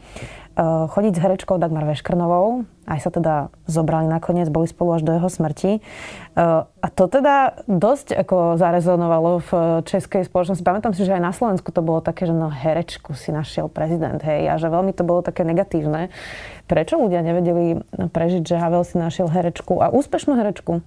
chodiť 0.58 1.14
s 1.16 1.24
herečkou 1.24 1.56
Dagmar 1.56 1.88
Veškrnovou. 1.88 2.68
Aj 2.84 3.00
sa 3.00 3.08
teda 3.08 3.54
zobrali 3.72 4.10
nakoniec, 4.10 4.52
boli 4.52 4.68
spolu 4.68 5.00
až 5.00 5.08
do 5.08 5.16
jeho 5.16 5.30
smrti. 5.32 5.80
Eh, 5.80 6.62
a 6.66 6.88
to 6.92 7.08
teda 7.08 7.64
dosť 7.70 8.20
ako 8.26 8.60
zarezonovalo 8.60 9.32
v 9.48 9.52
českej 9.88 10.28
spoločnosti. 10.28 10.66
Pamätám 10.66 10.92
si, 10.92 11.08
že 11.08 11.16
aj 11.16 11.24
na 11.24 11.32
Slovensku 11.32 11.72
to 11.72 11.80
bolo 11.80 12.04
také, 12.04 12.28
že 12.28 12.36
no 12.36 12.52
herečku 12.52 13.16
si 13.16 13.32
našiel 13.32 13.72
prezident, 13.72 14.20
hej, 14.20 14.52
a 14.52 14.60
že 14.60 14.68
veľmi 14.68 14.92
to 14.92 15.08
bolo 15.08 15.24
také 15.24 15.48
negatívne. 15.48 16.12
Prečo 16.68 17.00
ľudia 17.00 17.24
nevedeli 17.24 17.80
prežiť, 18.12 18.44
že 18.44 18.60
Havel 18.60 18.84
si 18.84 19.00
našiel 19.00 19.32
herečku 19.32 19.80
a 19.80 19.88
úspešnú 19.88 20.36
herečku? 20.36 20.84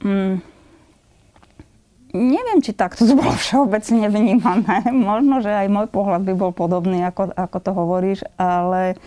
Mm, 0.00 0.40
Neviem, 2.10 2.58
či 2.58 2.74
takto 2.74 3.06
to 3.06 3.14
bolo 3.20 3.30
všeobecne 3.38 4.10
vnímané. 4.10 4.90
Možno, 4.90 5.38
že 5.38 5.50
aj 5.50 5.68
môj 5.70 5.86
pohľad 5.90 6.26
by 6.26 6.34
bol 6.34 6.50
podobný, 6.50 7.06
ako, 7.06 7.30
ako 7.34 7.58
to 7.62 7.70
hovoríš, 7.70 8.20
ale, 8.34 8.98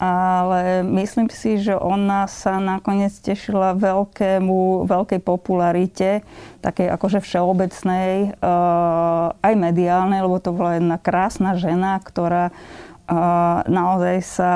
ale 0.00 0.80
myslím 1.04 1.28
si, 1.28 1.60
že 1.60 1.76
ona 1.76 2.24
sa 2.24 2.56
nakoniec 2.56 3.12
tešila 3.12 3.76
veľkému, 3.76 4.88
veľkej 4.88 5.20
popularite, 5.20 6.24
takej 6.64 6.88
akože 6.88 7.20
všeobecnej, 7.20 8.40
uh, 8.40 9.36
aj 9.36 9.54
mediálnej, 9.54 10.24
lebo 10.24 10.40
to 10.40 10.56
bola 10.56 10.80
jedna 10.80 10.96
krásna 10.96 11.60
žena, 11.60 12.00
ktorá 12.00 12.48
uh, 12.48 13.60
naozaj 13.68 14.16
sa 14.24 14.52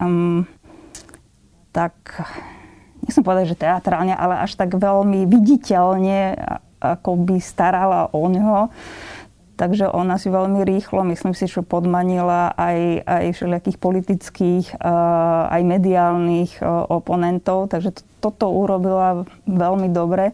um, 0.00 0.48
tak 1.70 1.94
nechcem 3.04 3.22
povedať, 3.22 3.54
že 3.54 3.62
teatrálne, 3.62 4.12
ale 4.16 4.42
až 4.42 4.56
tak 4.58 4.74
veľmi 4.74 5.24
viditeľne 5.28 6.36
ako 6.80 7.16
by 7.28 7.36
starala 7.38 8.08
o 8.10 8.24
ňo, 8.26 8.72
takže 9.60 9.92
ona 9.92 10.16
si 10.16 10.32
veľmi 10.32 10.64
rýchlo, 10.64 11.04
myslím 11.04 11.36
si, 11.36 11.44
že 11.44 11.60
podmanila 11.60 12.56
aj, 12.56 13.04
aj 13.04 13.24
všelijakých 13.36 13.76
politických, 13.76 14.66
aj 15.52 15.60
mediálnych 15.60 16.64
oponentov, 16.88 17.68
takže 17.68 17.92
to, 17.92 18.02
toto 18.24 18.48
urobila 18.48 19.28
veľmi 19.44 19.92
dobre. 19.92 20.32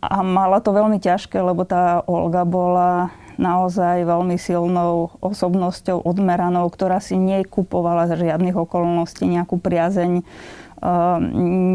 A 0.00 0.16
mala 0.26 0.58
to 0.58 0.74
veľmi 0.74 0.98
ťažké, 0.98 1.38
lebo 1.38 1.62
tá 1.62 2.02
Olga 2.10 2.42
bola 2.42 3.14
naozaj 3.40 4.04
veľmi 4.04 4.36
silnou 4.36 5.16
osobnosťou, 5.24 6.04
odmeranou, 6.04 6.68
ktorá 6.68 7.00
si 7.00 7.16
nekupovala 7.16 8.10
za 8.10 8.18
žiadnych 8.20 8.52
okolností 8.52 9.24
nejakú 9.24 9.56
priazeň 9.56 10.26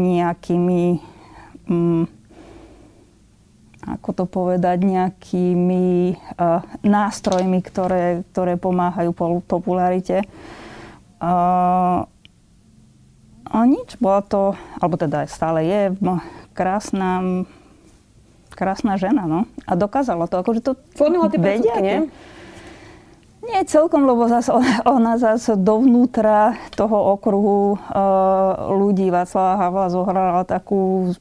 nejakými 0.06 0.82
um, 1.70 2.10
ako 3.86 4.10
to 4.12 4.24
povedať, 4.26 4.82
nejakými 4.82 6.18
uh, 6.36 6.60
nástrojmi, 6.82 7.62
ktoré, 7.62 8.26
ktoré 8.34 8.58
pomáhajú 8.58 9.14
popularite. 9.46 10.26
Uh, 11.22 12.04
a 13.46 13.62
nič, 13.62 13.94
bola 14.02 14.26
to, 14.26 14.58
alebo 14.82 14.98
teda 14.98 15.30
stále 15.30 15.62
je, 15.62 15.94
krásna, 16.50 17.42
krásna 18.50 18.98
žena, 18.98 19.30
no. 19.30 19.46
A 19.64 19.78
dokázala 19.78 20.26
to, 20.26 20.42
akože 20.42 20.60
to 20.66 20.72
Formila 20.98 21.30
tie 21.30 21.38
vedia, 21.38 21.78
nie? 21.78 22.10
Nie 23.46 23.62
celkom, 23.62 24.02
lebo 24.02 24.26
zase 24.26 24.50
ona, 24.50 24.82
ona 24.82 25.12
zase 25.22 25.54
dovnútra 25.54 26.58
toho 26.74 27.14
okruhu 27.14 27.78
uh, 27.78 28.74
ľudí 28.74 29.06
Václava 29.14 29.54
Havla 29.62 29.86
zohrala 29.94 30.42
takú 30.42 31.14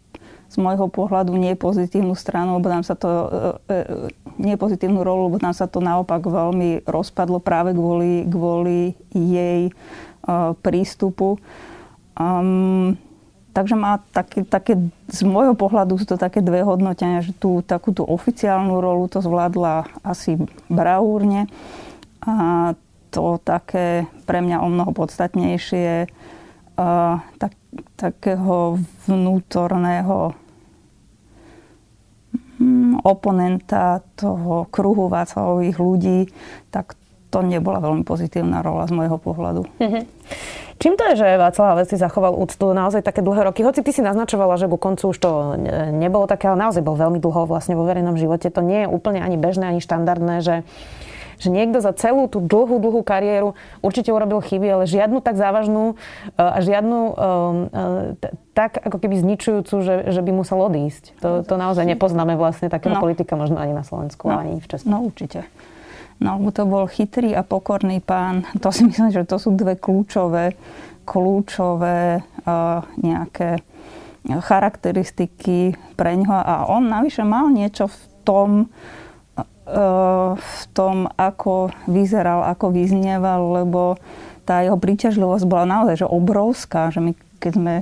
z 0.55 0.57
môjho 0.63 0.87
pohľadu 0.87 1.35
nepozitívnu 1.35 2.15
stranu, 2.15 2.55
lebo 2.55 2.71
nám 2.71 2.87
sa 2.87 2.95
to, 2.95 3.11
e, 3.11 3.27
e, 3.67 3.77
nepozitívnu 4.39 5.03
rolu, 5.03 5.27
lebo 5.27 5.43
nám 5.43 5.51
sa 5.51 5.67
to 5.67 5.83
naopak 5.83 6.23
veľmi 6.23 6.87
rozpadlo 6.87 7.43
práve 7.43 7.75
kvôli, 7.75 8.23
kvôli 8.23 8.95
jej 9.11 9.67
e, 9.67 9.71
prístupu. 10.63 11.35
Um, 12.15 12.95
takže 13.51 13.75
má 13.75 13.99
také, 14.15 14.47
také, 14.47 14.79
z 15.11 15.21
môjho 15.27 15.59
pohľadu 15.59 15.99
sú 15.99 16.07
to 16.07 16.15
také 16.15 16.39
dve 16.39 16.63
hodnotenia, 16.63 17.19
že 17.19 17.35
tú 17.35 17.59
takúto 17.59 18.07
oficiálnu 18.07 18.79
rolu 18.79 19.11
to 19.11 19.19
zvládla 19.19 19.91
asi 20.07 20.39
bravúrne 20.71 21.51
a 22.23 22.71
to 23.11 23.35
také 23.43 24.07
pre 24.23 24.39
mňa 24.39 24.63
o 24.63 24.67
mnoho 24.71 24.95
podstatnejšie 24.95 26.07
uh, 26.79 27.19
tak, 27.39 27.51
takého 27.99 28.79
vnútorného 29.07 30.44
oponenta 33.03 34.01
toho 34.17 34.67
kruhu 34.71 35.07
Václavových 35.11 35.77
ľudí, 35.77 36.19
tak 36.69 36.97
to 37.33 37.43
nebola 37.43 37.83
veľmi 37.83 38.07
pozitívna 38.07 38.63
rola 38.63 38.87
z 38.87 38.95
môjho 38.95 39.17
pohľadu. 39.19 39.67
Mm-hmm. 39.81 40.03
Čím 40.75 40.99
to 40.99 41.03
je, 41.11 41.23
že 41.23 41.39
Václav 41.39 41.71
Havec 41.71 41.87
si 41.87 41.97
zachoval 41.99 42.35
úctu 42.35 42.75
naozaj 42.75 42.99
také 42.99 43.23
dlhé 43.23 43.47
roky? 43.47 43.63
Hoci 43.63 43.79
ty 43.79 43.95
si 43.95 44.03
naznačovala, 44.03 44.59
že 44.59 44.67
ku 44.67 44.75
koncu 44.75 45.15
už 45.15 45.17
to 45.19 45.55
nebolo 45.95 46.27
také, 46.27 46.51
ale 46.51 46.67
naozaj 46.67 46.83
bol 46.83 46.99
veľmi 46.99 47.19
dlho 47.23 47.47
vlastne 47.47 47.79
vo 47.79 47.87
verejnom 47.87 48.19
živote. 48.19 48.51
To 48.51 48.59
nie 48.59 48.83
je 48.83 48.91
úplne 48.91 49.23
ani 49.23 49.39
bežné, 49.39 49.71
ani 49.71 49.79
štandardné, 49.79 50.43
že 50.43 50.55
že 51.39 51.49
niekto 51.51 51.83
za 51.83 51.91
celú 51.95 52.27
tú 52.27 52.43
dlhú, 52.43 52.79
dlhú 52.79 53.01
kariéru 53.01 53.53
určite 53.79 54.11
urobil 54.11 54.39
chyby, 54.43 54.67
ale 54.67 54.85
žiadnu 54.87 55.19
tak 55.19 55.35
závažnú 55.35 55.93
e, 55.93 55.95
a 56.39 56.59
žiadnu 56.59 56.99
e, 56.99 57.11
e, 57.11 58.35
tak 58.55 58.79
ako 58.79 58.97
keby 58.99 59.15
zničujúcu, 59.19 59.75
že, 59.83 59.95
že 60.11 60.21
by 60.23 60.31
musel 60.31 60.63
odísť. 60.63 61.19
To, 61.19 61.43
to 61.43 61.55
naozaj 61.59 61.83
nepoznáme 61.83 62.39
vlastne 62.39 62.71
takého 62.71 62.95
no. 62.95 63.03
politika 63.03 63.35
možno 63.35 63.59
ani 63.59 63.75
na 63.75 63.83
Slovensku, 63.83 64.31
no. 64.31 64.39
ani 64.39 64.63
v 64.63 64.67
Česku. 64.67 64.87
No 64.87 65.03
určite. 65.03 65.43
No, 66.15 66.39
to 66.55 66.63
bol 66.63 66.87
chytrý 66.87 67.35
a 67.35 67.43
pokorný 67.43 67.99
pán. 67.99 68.47
To 68.63 68.71
si 68.71 68.87
myslím, 68.87 69.11
že 69.11 69.27
to 69.27 69.35
sú 69.35 69.51
dve 69.51 69.75
kľúčové, 69.75 70.55
kľúčové 71.03 72.23
uh, 72.23 72.81
nejaké 72.97 73.59
charakteristiky 74.25 75.77
pre 75.93 76.17
ňoho. 76.17 76.33
A 76.33 76.55
on 76.71 76.89
navyše 76.89 77.21
mal 77.21 77.53
niečo 77.53 77.91
v 77.91 77.97
tom, 78.25 78.49
v 80.37 80.61
tom, 80.77 81.09
ako 81.17 81.73
vyzeral, 81.89 82.45
ako 82.45 82.69
vyznieval, 82.69 83.65
lebo 83.65 83.97
tá 84.45 84.61
jeho 84.61 84.77
príťažlivosť 84.77 85.45
bola 85.49 85.65
naozaj 85.65 86.05
že 86.05 86.07
obrovská, 86.07 86.93
že 86.93 87.01
my 87.01 87.11
keď 87.45 87.53
sme 87.61 87.73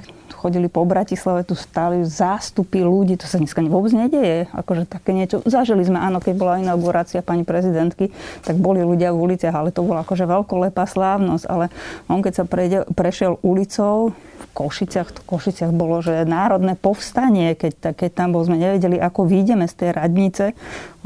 chodili 0.43 0.67
po 0.67 0.83
Bratislave, 0.83 1.47
tu 1.47 1.55
stáli 1.55 2.03
zástupy 2.03 2.83
ľudí, 2.83 3.15
to 3.15 3.23
sa 3.31 3.39
dneska 3.39 3.63
vôbec 3.63 3.95
nedieje. 3.95 4.51
Akože 4.51 4.83
také 4.83 5.15
niečo, 5.15 5.39
zažili 5.47 5.87
sme, 5.87 6.03
áno, 6.03 6.19
keď 6.19 6.33
bola 6.35 6.59
inaugurácia 6.59 7.23
pani 7.23 7.47
prezidentky, 7.47 8.11
tak 8.43 8.59
boli 8.59 8.83
ľudia 8.83 9.15
v 9.15 9.23
uliciach, 9.23 9.55
ale 9.55 9.71
to 9.71 9.87
bola 9.87 10.03
akože 10.03 10.27
veľkolepá 10.27 10.83
slávnosť. 10.83 11.45
Ale 11.47 11.71
on 12.11 12.19
keď 12.19 12.33
sa 12.35 12.43
prejde, 12.43 12.83
prešiel 12.91 13.39
ulicou, 13.39 14.11
v 14.43 14.47
Košiciach, 14.51 15.09
v 15.15 15.23
Košiciach 15.23 15.71
bolo, 15.71 16.03
že 16.03 16.27
národné 16.27 16.75
povstanie, 16.75 17.55
keď, 17.55 17.95
keď 17.95 18.09
tam 18.11 18.35
bol, 18.35 18.43
sme 18.43 18.59
nevedeli, 18.59 18.99
ako 18.99 19.23
výjdeme 19.23 19.65
z 19.65 19.73
tej 19.79 19.89
radnice, 19.95 20.51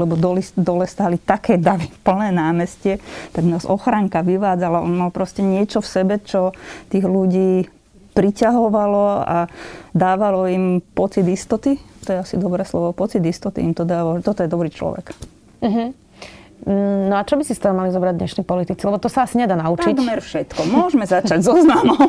lebo 0.01 0.17
dole, 0.17 0.41
dole 0.57 0.89
stáli 0.89 1.21
také 1.21 1.61
davy, 1.61 1.87
plné 2.01 2.33
námestie, 2.33 2.97
tak 3.37 3.45
nás 3.45 3.69
ochranka 3.69 4.25
vyvádzala. 4.25 4.81
On 4.81 4.91
mal 4.91 5.13
proste 5.13 5.45
niečo 5.45 5.79
v 5.85 5.87
sebe, 5.87 6.15
čo 6.19 6.51
tých 6.89 7.05
ľudí 7.05 7.76
priťahovalo 8.17 9.05
a 9.21 9.37
dávalo 9.93 10.49
im 10.49 10.81
pocit 10.81 11.29
istoty. 11.29 11.77
To 12.09 12.17
je 12.17 12.17
asi 12.17 12.35
dobré 12.41 12.65
slovo. 12.65 12.89
Pocit 12.97 13.21
istoty 13.21 13.61
im 13.61 13.77
to 13.77 13.85
dávalo. 13.85 14.25
Toto 14.25 14.41
je 14.41 14.49
dobrý 14.49 14.73
človek. 14.73 15.13
Uh-huh. 15.61 15.93
No 16.65 17.13
a 17.13 17.21
čo 17.21 17.37
by 17.37 17.45
si 17.45 17.53
z 17.53 17.61
toho 17.61 17.77
mali 17.77 17.93
zobrať 17.93 18.17
dnešní 18.17 18.41
politici? 18.41 18.81
Lebo 18.81 18.97
to 18.97 19.05
sa 19.05 19.29
asi 19.29 19.37
nedá 19.37 19.53
naučiť. 19.53 19.93
Takmer 19.93 20.25
všetko. 20.25 20.65
Môžeme 20.73 21.05
začať 21.05 21.45
so 21.45 21.53
známom. 21.53 22.01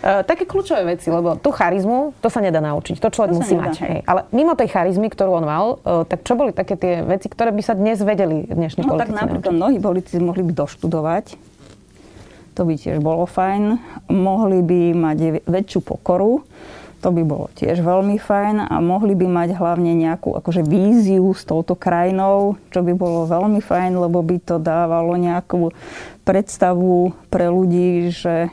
Uh, 0.00 0.24
také 0.30 0.48
kľúčové 0.48 0.96
veci, 0.96 1.12
lebo 1.12 1.36
tú 1.36 1.52
charizmu, 1.52 2.16
to 2.24 2.32
sa 2.32 2.40
nedá 2.40 2.64
naučiť. 2.64 2.96
To 3.04 3.12
človek 3.12 3.36
to 3.36 3.44
musí 3.44 3.52
mať. 3.52 3.74
Hej. 3.84 3.98
Ale 4.08 4.24
mimo 4.32 4.56
tej 4.56 4.72
charizmy, 4.72 5.12
ktorú 5.12 5.36
on 5.36 5.44
mal, 5.44 5.64
uh, 5.84 6.08
tak 6.08 6.24
čo 6.24 6.32
boli 6.32 6.56
také 6.56 6.80
tie 6.80 7.04
veci, 7.04 7.28
ktoré 7.28 7.52
by 7.52 7.60
sa 7.60 7.76
dnes 7.76 8.00
vedeli 8.00 8.48
dnešní 8.48 8.88
no, 8.88 8.96
politici 8.96 9.12
tak 9.12 9.20
napríklad 9.20 9.52
naučiť? 9.52 9.60
mnohí 9.60 9.76
politici 9.84 10.16
mohli 10.16 10.42
by 10.48 10.52
doštudovať 10.56 11.53
to 12.54 12.62
by 12.62 12.74
tiež 12.78 13.02
bolo 13.02 13.26
fajn. 13.26 13.82
Mohli 14.08 14.62
by 14.62 14.80
mať 14.94 15.18
väčšiu 15.44 15.80
pokoru, 15.82 16.46
to 17.04 17.12
by 17.12 17.20
bolo 17.20 17.52
tiež 17.52 17.84
veľmi 17.84 18.16
fajn 18.16 18.64
a 18.64 18.80
mohli 18.80 19.12
by 19.12 19.28
mať 19.28 19.60
hlavne 19.60 19.92
nejakú 19.92 20.32
akože 20.40 20.64
víziu 20.64 21.36
s 21.36 21.44
touto 21.44 21.76
krajinou, 21.76 22.56
čo 22.72 22.80
by 22.80 22.96
bolo 22.96 23.28
veľmi 23.28 23.60
fajn, 23.60 23.92
lebo 24.00 24.24
by 24.24 24.40
to 24.40 24.56
dávalo 24.56 25.12
nejakú 25.20 25.68
predstavu 26.24 27.12
pre 27.28 27.52
ľudí, 27.52 28.08
že 28.08 28.48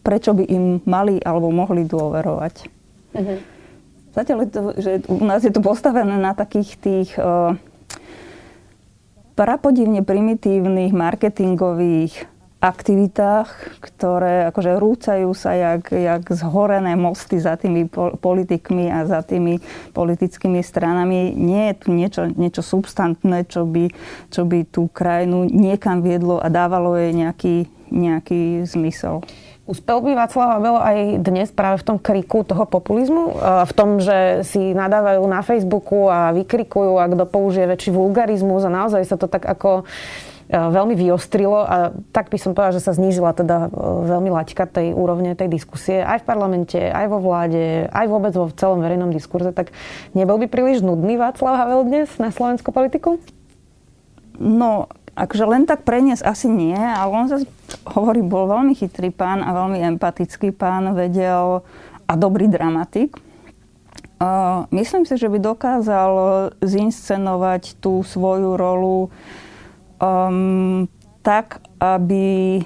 prečo 0.00 0.32
by 0.32 0.48
im 0.48 0.80
mali 0.88 1.20
alebo 1.20 1.52
mohli 1.52 1.84
dôverovať. 1.84 2.54
Uh-huh. 3.12 3.38
Zatiaľ 4.16 4.38
je 4.40 4.48
to, 4.48 4.60
že 4.80 4.90
u 5.12 5.24
nás 5.28 5.44
je 5.44 5.52
to 5.52 5.60
postavené 5.60 6.16
na 6.16 6.32
takých 6.32 6.80
tých 6.80 7.10
uh, 7.20 7.52
prapodivne 9.36 10.00
primitívnych 10.00 10.96
marketingových 10.96 12.24
aktivitách, 12.56 13.78
ktoré 13.84 14.48
akože 14.48 14.80
rúcajú 14.80 15.30
sa 15.36 15.52
jak, 15.52 15.92
jak 15.92 16.24
zhorené 16.32 16.96
mosty 16.96 17.36
za 17.36 17.54
tými 17.60 17.84
politikmi 18.18 18.88
a 18.88 19.04
za 19.04 19.20
tými 19.20 19.60
politickými 19.92 20.64
stranami. 20.64 21.36
Nie 21.36 21.70
je 21.70 21.74
tu 21.76 21.88
niečo, 21.92 22.22
niečo 22.32 22.64
substantné, 22.64 23.44
čo 23.46 23.68
by, 23.68 23.92
čo 24.32 24.48
by 24.48 24.64
tú 24.66 24.88
krajinu 24.88 25.44
niekam 25.46 26.00
viedlo 26.00 26.40
a 26.40 26.48
dávalo 26.48 26.96
jej 26.96 27.12
nejaký, 27.12 27.68
nejaký 27.92 28.64
zmysel. 28.64 29.20
Uspel 29.66 29.98
by 29.98 30.14
Václav 30.14 30.48
Havel 30.56 30.78
aj 30.78 30.98
dnes 31.26 31.50
práve 31.50 31.82
v 31.82 31.86
tom 31.90 31.98
kriku 31.98 32.46
toho 32.46 32.70
populizmu? 32.70 33.34
V 33.66 33.72
tom, 33.74 33.98
že 33.98 34.46
si 34.46 34.70
nadávajú 34.70 35.26
na 35.26 35.42
Facebooku 35.42 36.06
a 36.06 36.30
vykrikujú 36.30 37.02
a 37.02 37.10
kto 37.10 37.26
použije 37.26 37.66
väčší 37.66 37.90
vulgarizmus 37.90 38.62
a 38.62 38.70
naozaj 38.70 39.02
sa 39.02 39.18
to 39.18 39.26
tak 39.26 39.42
ako 39.42 39.82
veľmi 40.46 40.94
vyostrilo 40.94 41.58
a 41.58 41.90
tak 42.14 42.30
by 42.30 42.38
som 42.38 42.54
povedala, 42.54 42.78
že 42.78 42.86
sa 42.86 42.94
znížila 42.94 43.34
teda 43.34 43.66
e, 43.66 43.68
veľmi 44.06 44.30
laťka 44.30 44.70
tej 44.70 44.94
úrovne 44.94 45.34
tej 45.34 45.50
diskusie 45.50 46.06
aj 46.06 46.22
v 46.22 46.28
parlamente, 46.28 46.78
aj 46.78 47.06
vo 47.10 47.18
vláde, 47.18 47.90
aj 47.90 48.06
vôbec 48.06 48.30
vo 48.30 48.46
celom 48.54 48.78
verejnom 48.78 49.10
diskurze, 49.10 49.50
tak 49.50 49.74
nebol 50.14 50.38
by 50.38 50.46
príliš 50.46 50.86
nudný 50.86 51.18
Václav 51.18 51.58
Havel 51.58 51.90
dnes 51.90 52.14
na 52.22 52.30
slovenskú 52.30 52.70
politiku? 52.70 53.18
No, 54.38 54.86
akože 55.18 55.44
len 55.50 55.66
tak 55.66 55.82
preniesť 55.82 56.22
asi 56.22 56.46
nie, 56.46 56.78
ale 56.78 57.10
on 57.10 57.26
zase 57.26 57.50
hovorí, 57.82 58.22
bol 58.22 58.46
veľmi 58.46 58.78
chytrý 58.78 59.10
pán 59.10 59.42
a 59.42 59.50
veľmi 59.50 59.82
empatický 59.98 60.54
pán, 60.54 60.94
vedel 60.94 61.66
a 62.06 62.12
dobrý 62.14 62.46
dramatik. 62.46 63.18
Uh, 64.16 64.64
myslím 64.72 65.04
si, 65.04 65.18
že 65.20 65.28
by 65.28 65.42
dokázal 65.42 66.12
zinscenovať 66.64 67.76
tú 67.82 68.00
svoju 68.00 68.56
rolu 68.56 69.12
um, 70.00 70.86
tak, 71.22 71.60
aby 71.82 72.62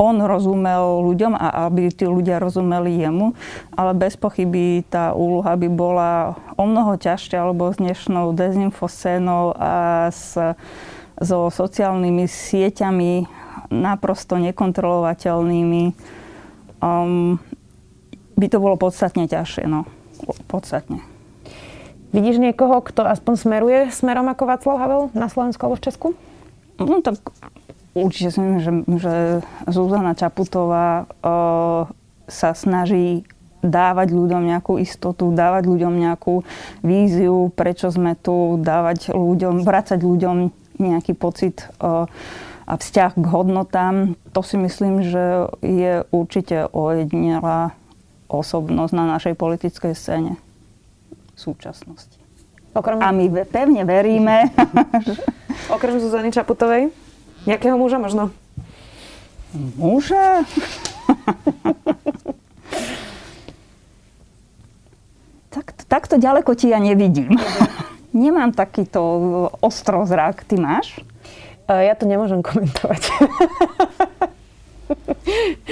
on 0.00 0.16
rozumel 0.16 1.04
ľuďom 1.12 1.36
a 1.36 1.68
aby 1.68 1.92
tí 1.92 2.08
ľudia 2.08 2.40
rozumeli 2.40 3.04
jemu, 3.04 3.36
ale 3.76 3.92
bez 3.92 4.16
pochyby 4.16 4.80
tá 4.88 5.12
úloha 5.12 5.52
by 5.60 5.68
bola 5.68 6.40
o 6.56 6.64
mnoho 6.64 6.96
ťažšia, 6.96 7.44
alebo 7.44 7.68
s 7.68 7.76
dnešnou 7.76 8.32
dezinfoscénou 8.32 9.52
a 9.60 10.08
s, 10.08 10.40
so 11.20 11.38
sociálnymi 11.52 12.24
sieťami 12.24 13.28
naprosto 13.68 14.40
nekontrolovateľnými 14.40 15.92
um, 16.80 17.36
by 18.40 18.46
to 18.48 18.56
bolo 18.56 18.80
podstatne 18.80 19.28
ťažšie. 19.28 19.68
No. 19.68 19.84
Podstatne. 20.48 21.04
Vidíš 22.16 22.40
niekoho, 22.40 22.80
kto 22.80 23.04
aspoň 23.04 23.34
smeruje 23.36 23.78
smerom 23.92 24.26
ako 24.32 24.42
Václav 24.48 24.76
Havel 24.80 25.02
na 25.12 25.28
Slovensku 25.28 25.60
alebo 25.62 25.76
v 25.76 25.84
Česku? 25.84 26.08
No 26.80 27.04
tak 27.04 27.20
určite 27.92 28.32
myslím, 28.32 28.60
že, 28.60 28.72
že 28.96 29.14
Zuzana 29.68 30.16
Čaputová 30.16 31.04
uh, 31.04 31.84
sa 32.24 32.50
snaží 32.56 33.28
dávať 33.60 34.16
ľuďom 34.16 34.48
nejakú 34.48 34.80
istotu, 34.80 35.28
dávať 35.36 35.68
ľuďom 35.68 35.92
nejakú 36.00 36.40
víziu, 36.80 37.52
prečo 37.52 37.92
sme 37.92 38.16
tu, 38.16 38.56
dávať 38.56 39.12
ľuďom, 39.12 39.60
vracať 39.60 40.00
ľuďom 40.00 40.36
nejaký 40.80 41.12
pocit 41.12 41.68
uh, 41.76 42.08
a 42.64 42.74
vzťah 42.78 43.12
k 43.18 43.26
hodnotám. 43.28 44.16
To 44.32 44.40
si 44.40 44.56
myslím, 44.56 45.04
že 45.04 45.50
je 45.60 46.06
určite 46.08 46.70
ojedinelá 46.72 47.76
osobnosť 48.30 48.92
na 48.94 49.04
našej 49.18 49.34
politickej 49.34 49.92
scéne 49.92 50.38
v 51.34 51.38
súčasnosti. 51.38 52.19
Okrem... 52.70 53.02
A 53.02 53.10
my 53.10 53.44
pevne 53.50 53.82
veríme. 53.82 54.46
Okrem 55.74 55.98
Zuzany 55.98 56.30
Čaputovej? 56.30 56.94
Nejakého 57.46 57.74
muža 57.74 57.98
možno? 57.98 58.30
Muža? 59.74 60.46
takto, 65.50 65.82
takto 65.90 66.14
ďaleko 66.14 66.54
ti 66.54 66.70
ja 66.70 66.78
nevidím. 66.78 67.34
Nemám 68.14 68.54
takýto 68.54 69.02
ostrozrak. 69.58 70.46
Ty 70.46 70.58
máš? 70.62 71.02
Ja 71.70 71.94
to 71.94 72.06
nemôžem 72.06 72.42
komentovať. 72.42 73.02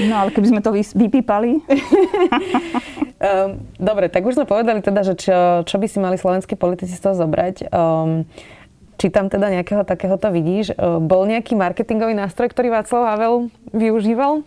No 0.09 0.15
ale 0.25 0.31
keby 0.31 0.47
sme 0.51 0.61
to 0.63 0.71
vypípali. 0.73 1.61
um, 3.19 3.59
dobre, 3.79 4.07
tak 4.11 4.23
už 4.25 4.39
sme 4.39 4.47
povedali 4.47 4.81
teda, 4.83 5.03
že 5.03 5.15
čo, 5.19 5.63
čo 5.67 5.77
by 5.79 5.87
si 5.87 5.99
mali 5.99 6.17
slovenskí 6.19 6.55
politici 6.55 6.95
z 6.95 7.03
toho 7.03 7.15
zobrať. 7.19 7.71
Um, 7.71 8.27
či 8.99 9.15
tam 9.15 9.31
teda 9.31 9.51
nejakého 9.51 9.87
takéhoto 9.87 10.31
vidíš? 10.35 10.75
Uh, 10.75 10.99
bol 10.99 11.27
nejaký 11.27 11.55
marketingový 11.55 12.19
nástroj, 12.19 12.51
ktorý 12.51 12.75
Václav 12.75 13.15
Havel 13.15 13.55
využíval? 13.71 14.43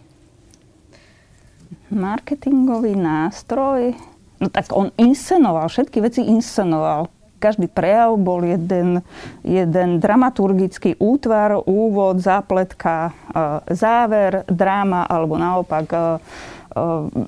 Marketingový 1.92 2.96
nástroj? 2.96 3.96
No 4.42 4.48
tak 4.50 4.74
on 4.74 4.90
inscenoval, 4.98 5.70
všetky 5.70 6.02
veci 6.02 6.26
inscenoval 6.26 7.12
každý 7.42 7.66
prejav 7.66 8.14
bol 8.22 8.46
jeden, 8.46 9.02
jeden 9.42 9.98
dramaturgický 9.98 11.02
útvar, 11.02 11.58
úvod, 11.66 12.22
zápletka, 12.22 13.18
e, 13.34 13.74
záver, 13.74 14.46
dráma 14.46 15.10
alebo 15.10 15.42
naopak 15.42 15.88
e, 15.90 15.98
e, 15.98 16.06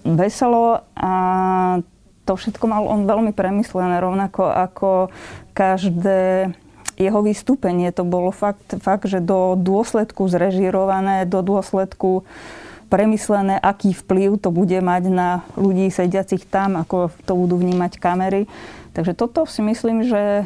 veselo. 0.06 0.86
A 0.94 1.14
to 2.30 2.38
všetko 2.38 2.66
mal 2.70 2.86
on 2.86 3.10
veľmi 3.10 3.34
premyslené, 3.34 3.98
rovnako 3.98 4.54
ako 4.54 4.92
každé 5.58 6.54
jeho 6.96 7.20
vystúpenie. 7.26 7.90
To 7.98 8.06
bolo 8.06 8.30
fakt, 8.30 8.78
fakt 8.80 9.10
že 9.10 9.20
do 9.20 9.58
dôsledku 9.58 10.30
zrežirované, 10.30 11.26
do 11.26 11.42
dôsledku 11.42 12.24
premyslené, 12.94 13.58
aký 13.58 13.98
vplyv 13.98 14.38
to 14.38 14.54
bude 14.54 14.78
mať 14.78 15.10
na 15.10 15.42
ľudí 15.58 15.90
sediacich 15.90 16.46
tam, 16.46 16.78
ako 16.78 17.10
to 17.26 17.34
budú 17.34 17.58
vnímať 17.58 17.98
kamery. 17.98 18.46
Takže 18.94 19.18
toto 19.18 19.50
si 19.50 19.66
myslím, 19.66 20.06
že 20.06 20.46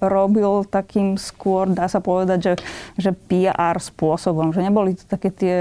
robil 0.00 0.64
takým 0.68 1.16
skôr, 1.16 1.68
dá 1.72 1.88
sa 1.88 2.04
povedať, 2.04 2.38
že, 2.40 2.54
že 3.00 3.10
PR 3.16 3.80
spôsobom, 3.80 4.52
že 4.52 4.60
neboli 4.60 4.92
to 4.96 5.04
také 5.08 5.32
tie 5.32 5.56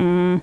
mm, 0.00 0.40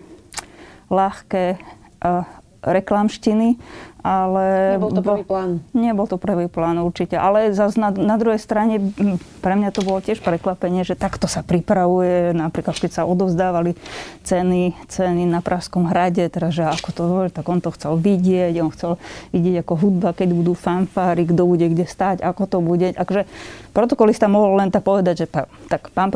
ľahké 0.94 1.58
uh, 1.58 2.26
reklamštiny, 2.62 3.58
ale... 4.02 4.78
Nebol 4.78 4.92
to 4.94 5.02
prvý 5.02 5.24
plán. 5.26 5.50
Nebol 5.74 6.06
to 6.10 6.18
prvý 6.18 6.48
plán 6.50 6.78
určite, 6.82 7.16
ale 7.18 7.54
zase 7.54 7.78
na, 7.78 7.94
na 7.94 8.18
druhej 8.18 8.42
strane 8.42 8.94
pre 9.42 9.54
mňa 9.58 9.70
to 9.74 9.86
bolo 9.86 10.02
tiež 10.02 10.22
prekvapenie, 10.22 10.82
že 10.82 10.98
takto 10.98 11.30
sa 11.30 11.46
pripravuje, 11.46 12.34
napríklad 12.34 12.78
keď 12.78 12.92
sa 12.92 13.04
odovzdávali 13.06 13.78
ceny, 14.26 14.74
ceny 14.90 15.26
na 15.30 15.46
Pražskom 15.46 15.90
hrade, 15.90 16.26
teda 16.30 16.50
že 16.50 16.66
ako 16.66 16.90
to, 16.94 17.04
tak 17.30 17.46
on 17.46 17.62
to 17.62 17.70
chcel 17.74 17.98
vidieť, 17.98 18.54
on 18.62 18.74
chcel 18.74 18.98
vidieť 19.34 19.66
ako 19.66 19.74
hudba, 19.78 20.18
keď 20.18 20.30
budú 20.34 20.54
fanfári, 20.58 21.26
kto 21.30 21.46
bude 21.46 21.66
kde 21.70 21.86
stať, 21.86 22.26
ako 22.26 22.44
to 22.50 22.58
bude. 22.62 22.98
Takže 22.98 23.30
protokolista 23.72 24.26
mohol 24.26 24.58
len 24.58 24.70
tak 24.74 24.86
povedať, 24.86 25.26
že 25.26 25.28
tak 25.70 25.94
pán 25.94 26.10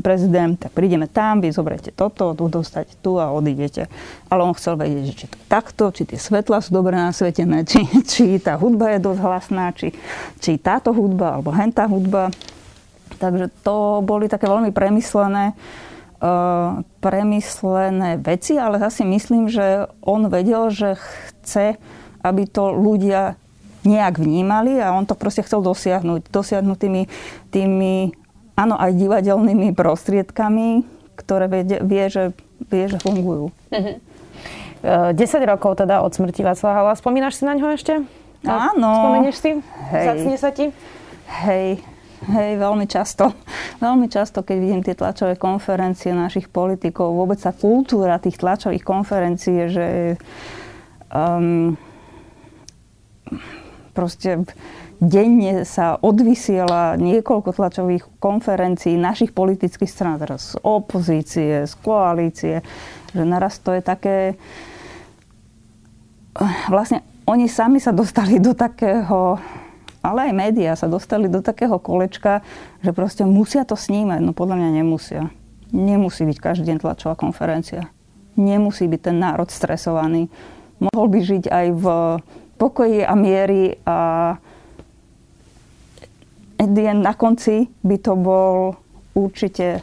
prezident, 0.00 0.56
tak 0.56 0.72
prídeme 0.72 1.06
tam, 1.08 1.44
vy 1.44 1.52
zoberiete 1.52 1.92
toto, 1.92 2.32
tu 2.32 2.48
dostať 2.48 2.98
tu 3.04 3.20
a 3.20 3.30
odídete. 3.30 3.88
Ale 4.26 4.42
on 4.42 4.56
chcel 4.56 4.74
vedieť, 4.80 5.04
že 5.06 5.14
či 5.14 5.26
to 5.30 5.38
takto, 5.46 5.94
či 5.94 6.02
tie 6.08 6.18
svetla 6.18 6.64
sú 6.64 6.74
dobré 6.74 6.98
na 6.98 7.14
zasvetené, 7.26 7.66
či, 7.66 7.82
či 8.06 8.24
tá 8.38 8.54
hudba 8.54 8.94
je 8.94 9.02
dosť 9.02 9.20
hlasná, 9.20 9.74
či, 9.74 9.90
či 10.38 10.62
táto 10.62 10.94
hudba 10.94 11.38
alebo 11.38 11.50
hentá 11.50 11.90
hudba. 11.90 12.30
Takže 13.18 13.50
to 13.66 14.04
boli 14.06 14.30
také 14.30 14.46
veľmi 14.46 14.70
premyslené, 14.70 15.58
uh, 16.22 16.86
premyslené 17.02 18.20
veci, 18.22 18.54
ale 18.54 18.78
zase 18.78 19.02
myslím, 19.02 19.50
že 19.50 19.90
on 20.06 20.30
vedel, 20.30 20.70
že 20.70 20.94
chce, 20.94 21.80
aby 22.22 22.46
to 22.46 22.70
ľudia 22.70 23.34
nejak 23.86 24.18
vnímali 24.18 24.78
a 24.82 24.94
on 24.94 25.06
to 25.06 25.18
proste 25.18 25.46
chcel 25.46 25.62
dosiahnuť. 25.62 26.30
Dosiahnuť 26.30 26.78
tými, 26.78 27.02
tými 27.50 28.14
áno, 28.54 28.74
aj 28.78 28.94
divadelnými 28.98 29.74
prostriedkami, 29.74 30.82
ktoré 31.18 31.46
vie, 31.50 31.62
vie, 31.82 32.04
že, 32.10 32.24
vie, 32.70 32.84
že 32.86 32.98
fungujú. 33.00 33.50
Uh-huh. 33.50 33.96
10 34.82 35.16
rokov 35.48 35.80
teda 35.80 36.04
od 36.04 36.12
smrti 36.12 36.44
Václava 36.44 36.82
Havla. 36.82 36.94
Spomínaš 36.98 37.40
si 37.40 37.44
na 37.48 37.56
ňo 37.56 37.72
ešte? 37.72 38.04
Áno. 38.44 38.90
Spomínaš 39.00 39.36
si? 39.40 39.50
Hej. 39.92 40.06
Zacne 40.06 40.36
sa 40.36 40.50
ti? 40.52 40.66
Hej, 41.26 41.82
hej, 42.30 42.50
veľmi 42.60 42.86
často. 42.86 43.34
Veľmi 43.82 44.06
často, 44.06 44.46
keď 44.46 44.56
vidím 44.56 44.82
tie 44.84 44.94
tlačové 44.94 45.34
konferencie 45.34 46.14
našich 46.14 46.46
politikov, 46.52 47.12
vôbec 47.12 47.40
sa 47.42 47.50
kultúra 47.50 48.22
tých 48.22 48.38
tlačových 48.38 48.84
konferencií, 48.86 49.58
že 49.68 49.86
um, 51.10 51.74
proste 53.90 54.46
denne 54.96 55.68
sa 55.68 56.00
odvysiela 56.00 56.96
niekoľko 56.96 57.52
tlačových 57.52 58.04
konferencií 58.16 58.96
našich 58.96 59.36
politických 59.36 59.90
strán, 59.90 60.16
teraz 60.16 60.56
z 60.56 60.62
opozície, 60.64 61.68
z 61.68 61.74
koalície, 61.84 62.64
že 63.16 63.24
naraz 63.24 63.56
to 63.58 63.72
je 63.72 63.80
také... 63.80 64.36
Vlastne 66.68 67.00
oni 67.24 67.48
sami 67.48 67.80
sa 67.80 67.96
dostali 67.96 68.36
do 68.36 68.52
takého 68.52 69.40
ale 70.06 70.30
aj 70.30 70.38
médiá 70.38 70.72
sa 70.78 70.86
dostali 70.86 71.26
do 71.26 71.42
takého 71.42 71.82
kolečka, 71.82 72.46
že 72.78 72.94
proste 72.94 73.26
musia 73.26 73.66
to 73.66 73.74
snímať. 73.74 74.22
No 74.22 74.30
podľa 74.30 74.62
mňa 74.62 74.70
nemusia. 74.78 75.34
Nemusí 75.74 76.22
byť 76.22 76.38
každý 76.38 76.70
deň 76.70 76.78
tlačová 76.78 77.18
konferencia. 77.18 77.90
Nemusí 78.38 78.86
byť 78.86 79.00
ten 79.02 79.18
národ 79.18 79.50
stresovaný. 79.50 80.30
Mohol 80.78 81.06
by 81.10 81.18
žiť 81.26 81.44
aj 81.50 81.66
v 81.74 81.86
pokoji 82.54 83.02
a 83.02 83.14
miery 83.18 83.82
a 83.82 83.98
na 86.94 87.12
konci 87.18 87.66
by 87.82 87.96
to 87.98 88.14
bol 88.14 88.78
určite 89.18 89.82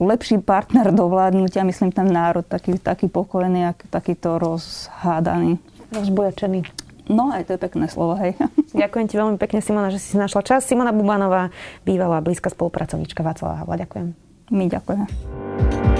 lepší 0.00 0.40
partner 0.40 0.90
do 0.90 1.08
vládnutia, 1.08 1.64
myslím 1.68 1.92
ten 1.92 2.08
národ, 2.08 2.42
taký, 2.42 2.80
taký 2.80 3.06
pokojný, 3.12 3.76
takýto 3.92 4.40
rozhádaný. 4.40 5.60
Rozbojačený. 5.92 6.64
No, 7.10 7.34
aj 7.34 7.50
to 7.50 7.58
je 7.58 7.60
pekné 7.60 7.90
slovo, 7.90 8.14
hej. 8.22 8.38
Ďakujem 8.82 9.06
ti 9.10 9.14
veľmi 9.18 9.36
pekne, 9.36 9.58
Simona, 9.58 9.90
že 9.90 9.98
si 9.98 10.14
našla 10.14 10.46
čas. 10.46 10.62
Simona 10.64 10.94
Bubanová, 10.94 11.50
bývalá 11.82 12.22
blízka 12.22 12.48
spolupracovníčka 12.48 13.26
Václava 13.26 13.66
Havla. 13.66 13.82
Ďakujem. 13.82 14.06
My 14.50 14.64
ďakujeme. 14.70 15.99